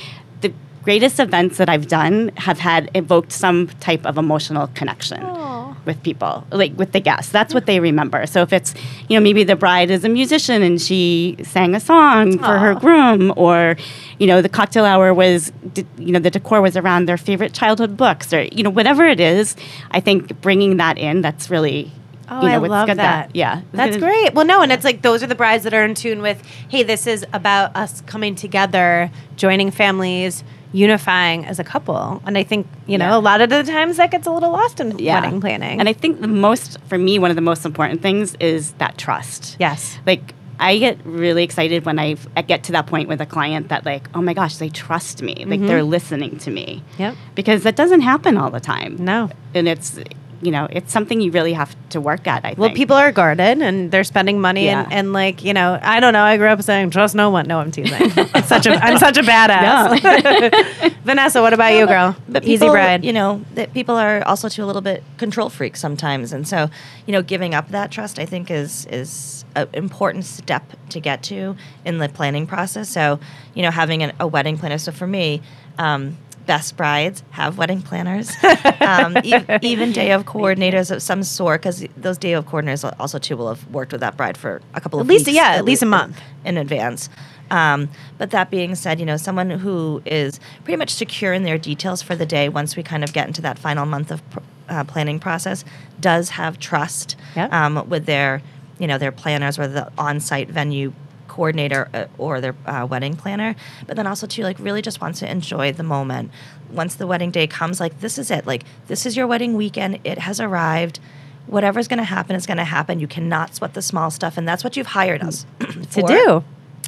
[0.84, 5.76] greatest events that I've done have had evoked some type of emotional connection Aw.
[5.86, 7.32] with people, like with the guests.
[7.32, 8.26] That's what they remember.
[8.26, 8.74] So if it's,
[9.08, 12.76] you know, maybe the bride is a musician and she sang a song for her
[12.76, 13.76] groom, or,
[14.18, 15.52] you know, the cocktail hour was,
[15.98, 19.20] you know, the decor was around their favorite childhood books, or you know, whatever it
[19.20, 19.56] is.
[19.92, 21.92] I think bringing that in, that's really.
[22.32, 23.36] Oh, you know, I love good that.
[23.36, 24.36] Yeah, That's great.
[24.36, 26.84] Well, no, and it's like those are the brides that are in tune with, hey,
[26.84, 32.22] this is about us coming together, joining families, unifying as a couple.
[32.26, 33.18] And I think, you know, Yeah.
[33.18, 35.80] a lot of the times that gets a little lost in wedding planning.
[35.80, 38.98] And I think the most, for me, one of the most important things is that
[38.98, 39.58] trust.
[39.60, 39.98] yes.
[40.06, 43.70] Like, I get really excited when I, I get to that point with a client
[43.70, 45.46] that, like, oh my gosh, they trust me.
[45.48, 46.84] Like, they're listening to me.
[46.94, 47.02] Mm-hmm.
[47.02, 47.16] Yep.
[47.34, 48.98] Because that doesn't happen all the time.
[49.00, 49.30] No.
[49.54, 49.98] And it's,
[50.42, 52.58] you know, it's something you really have to work at, I think.
[52.60, 54.84] Well, people are guarded and they're spending money Yeah.
[54.84, 56.24] and, and like, you know, I don't know.
[56.24, 57.48] I grew up saying, trust no one.
[57.48, 58.12] No, I'm teasing.
[58.34, 60.94] I'm such a, I'm such a badass.
[61.04, 62.16] Vanessa, what about you, girl?
[62.28, 63.04] But Easy people, bride.
[63.04, 66.70] You know, that people are also too a little bit control freaks sometimes, and so
[67.06, 71.24] you know, giving up that trust, I think, is is an important step to get
[71.24, 72.90] to in the planning process.
[72.90, 73.20] So,
[73.56, 74.78] you know, having an, a wedding planner.
[74.78, 75.42] So for me.
[75.78, 76.18] Um,
[76.50, 78.32] Best brides have wedding planners,
[78.82, 83.20] um, e- even day of coordinators of some sort, because those day of coordinators also
[83.20, 85.50] too will have worked with that bride for a couple At of least- weeks, yeah,
[85.52, 86.20] at least a month.
[86.44, 87.08] in advance.
[87.52, 87.88] Um,
[88.18, 92.02] but that being said, you know, someone who is pretty much secure in their details
[92.02, 94.40] for the day once we kind of get into that final month of pr-
[94.70, 95.64] uh, planning process
[96.00, 97.54] does have trust Yep.
[97.54, 98.42] um, with their,
[98.80, 100.94] you know, their planners or the on-site venue
[101.30, 103.56] coordinator uh, or their uh, wedding planner
[103.88, 106.32] but then also too like really just wants to enjoy the moment
[106.72, 110.00] once the wedding day comes like this is it like this is your wedding weekend
[110.04, 111.00] it has arrived
[111.48, 114.48] whatever's going to happen is going to happen you cannot sweat the small stuff and
[114.48, 115.46] that's what you've hired us
[115.92, 116.44] to do.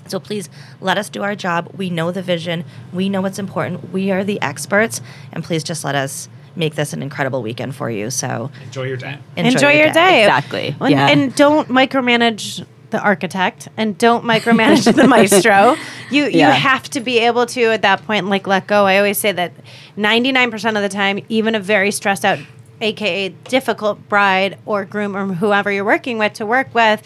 [0.08, 0.50] So please
[0.82, 1.72] let us do our job.
[1.78, 2.66] We know the vision.
[2.92, 3.92] We know what's important.
[3.94, 5.00] We are the experts,
[5.32, 8.10] and please just let us make this an incredible weekend for you.
[8.10, 9.18] So Enjoy your day.
[9.38, 10.24] Enjoy, your, day.
[10.24, 10.76] Exactly.
[10.82, 11.08] And, Yeah.
[11.08, 15.76] and don't micromanage the architect and don't micromanage the maestro.
[16.12, 18.86] You you have to be able to at that point like let go.
[18.86, 19.54] I always say that
[19.98, 22.40] 99% of the time even a very stressed out
[22.82, 27.02] aka difficult bride or groom or whoever you're working with to work with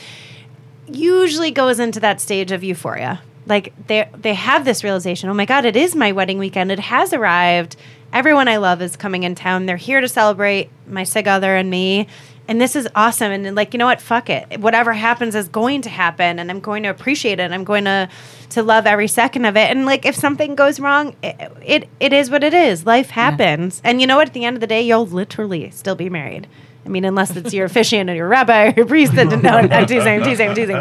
[0.87, 3.21] usually goes into that stage of euphoria.
[3.45, 6.71] Like they they have this realization, oh my god, it is my wedding weekend.
[6.71, 7.75] It has arrived.
[8.11, 9.65] Everyone I love is coming in town.
[9.65, 12.07] They're here to celebrate my sig other and me.
[12.47, 13.31] And this is awesome.
[13.31, 14.01] And like, you know what?
[14.01, 14.59] Fuck it.
[14.59, 17.51] Whatever happens is going to happen and I'm going to appreciate it.
[17.51, 18.09] I'm going to
[18.49, 19.71] to love every second of it.
[19.71, 22.85] And like if something goes wrong, it it, it is what it is.
[22.85, 23.81] Life happens.
[23.83, 24.27] And you know what?
[24.27, 26.47] At the end of the day, you'll literally still be married.
[26.85, 29.15] I mean, unless it's your officiant or your rabbi or your priest.
[29.15, 30.75] That, no, I'm teasing, I'm teasing, I'm teasing.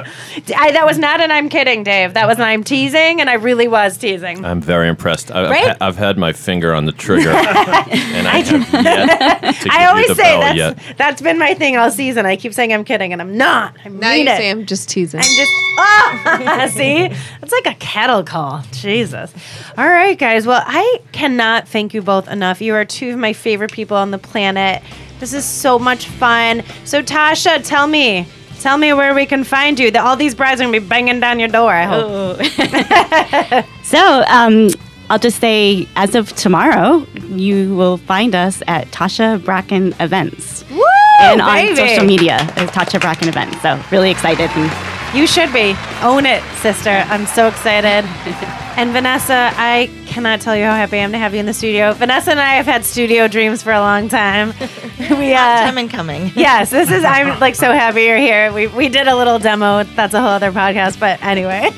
[0.54, 2.12] I, that was not an I'm kidding, Dave.
[2.14, 4.44] That was an I'm teasing, and I really was teasing.
[4.44, 5.30] I'm very impressed.
[5.30, 5.62] I, Right?
[5.64, 9.72] I've, ha- I've had my finger on the trigger, and I have yet to give
[9.72, 10.78] I you always the say that's yet.
[10.98, 12.26] that's been my thing all season.
[12.26, 13.74] I keep saying I'm kidding, and I'm not.
[13.84, 14.36] I mean Now mean you it.
[14.36, 15.20] say I'm just teasing.
[15.20, 17.04] I'm just ah, see,
[17.42, 18.62] it's like a kettle call.
[18.72, 19.32] Jesus.
[19.78, 20.46] All right, guys.
[20.46, 22.60] Well, I cannot thank you both enough.
[22.60, 24.82] You are two of my favorite people on the planet.
[25.20, 26.62] This is so much fun.
[26.84, 28.26] So, Tasha, tell me,
[28.60, 29.90] tell me where we can find you.
[29.90, 31.72] That all these brides are gonna be banging down your door.
[31.72, 33.64] I hope.
[33.84, 34.70] So um,
[35.10, 40.64] I'll just say, as of tomorrow, you will find us at Tasha Bracken Events.
[40.70, 40.82] Woo,
[41.20, 43.60] and on social media as Tasha Bracken Events.
[43.62, 44.50] So really excited.
[44.56, 44.70] And
[45.14, 45.76] You should be.
[46.02, 46.90] Own it, sister.
[46.90, 48.04] I'm so excited.
[48.76, 51.54] and Vanessa, I cannot tell you how happy I am to have you in the
[51.54, 51.92] studio.
[51.92, 54.48] Vanessa and I have had studio dreams for a long time.
[54.98, 56.32] we uh, Time and coming.
[56.36, 57.04] yes, this is.
[57.04, 58.52] I'm like so happy you're here.
[58.52, 59.84] We we did a little demo.
[59.84, 61.70] That's a whole other podcast, but anyway.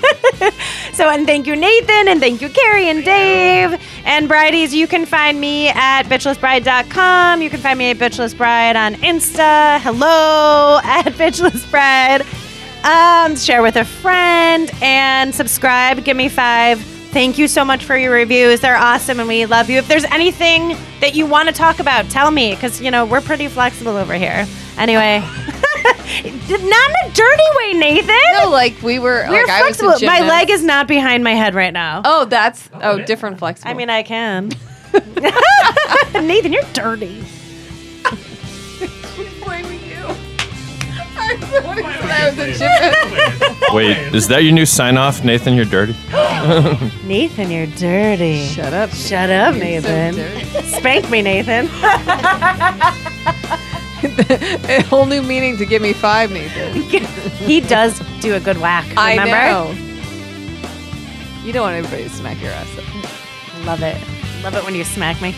[0.95, 4.73] so and thank you Nathan and thank you Carrie and Dave and Bridies.
[4.73, 7.43] You can find me at bitchlessbride.com.
[7.43, 9.79] You can find me at bitchlessbride on Insta.
[9.83, 12.25] Hello at bitchlessbride.
[12.85, 16.05] Um, share with a friend and subscribe.
[16.05, 16.81] Give me five.
[16.81, 18.61] Thank you so much for your reviews.
[18.61, 19.79] They're awesome and we love you.
[19.79, 23.23] If there's anything that you want to talk about, tell me because, you know, we're
[23.23, 24.47] pretty flexible over here.
[24.77, 25.21] Anyway,
[25.87, 28.15] not in a dirty way, Nathan.
[28.43, 29.25] no, like we were.
[29.29, 30.07] we're like I was flexible.
[30.07, 32.03] My leg is not behind my head right now.
[32.05, 33.71] Oh, that's oh different flexible.
[33.71, 34.51] I mean, I can.
[36.13, 37.25] Nathan, you're dirty.
[43.73, 45.55] Wait, is that your new sign off, Nathan?
[45.55, 45.95] You're dirty.
[47.07, 48.47] Nathan, you're dirty.
[48.47, 48.91] Shut up.
[48.91, 50.15] Shut up, So Nathan.
[50.15, 50.45] dirty.
[50.79, 51.67] Spank me, Nathan.
[54.69, 56.73] a whole new meaning to give me five, Nathan.
[57.47, 58.87] he does do a good whack.
[58.97, 59.47] I Remember?
[59.47, 59.75] know.
[61.45, 62.85] You don't want everybody to smack your ass up.
[63.67, 63.97] Love it.
[64.43, 65.35] Love it when you smack me.